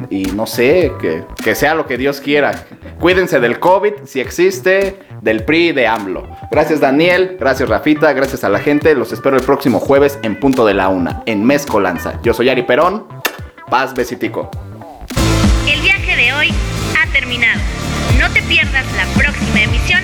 [0.10, 2.66] y no sé, que, que sea lo que Dios quiera.
[3.00, 6.28] Cuídense del COVID, si existe, del PRI de AMLO.
[6.52, 8.96] Gracias Daniel, gracias Rafita, gracias a la gente.
[8.96, 12.20] Los espero el próximo jueves en punto de la una, en Mezcolanza.
[12.24, 13.08] Yo soy Ari Perón.
[13.70, 14.50] Paz, besitico.
[15.68, 16.54] El viaje de hoy
[16.98, 17.60] ha terminado.
[18.20, 19.97] No te pierdas la próxima emisión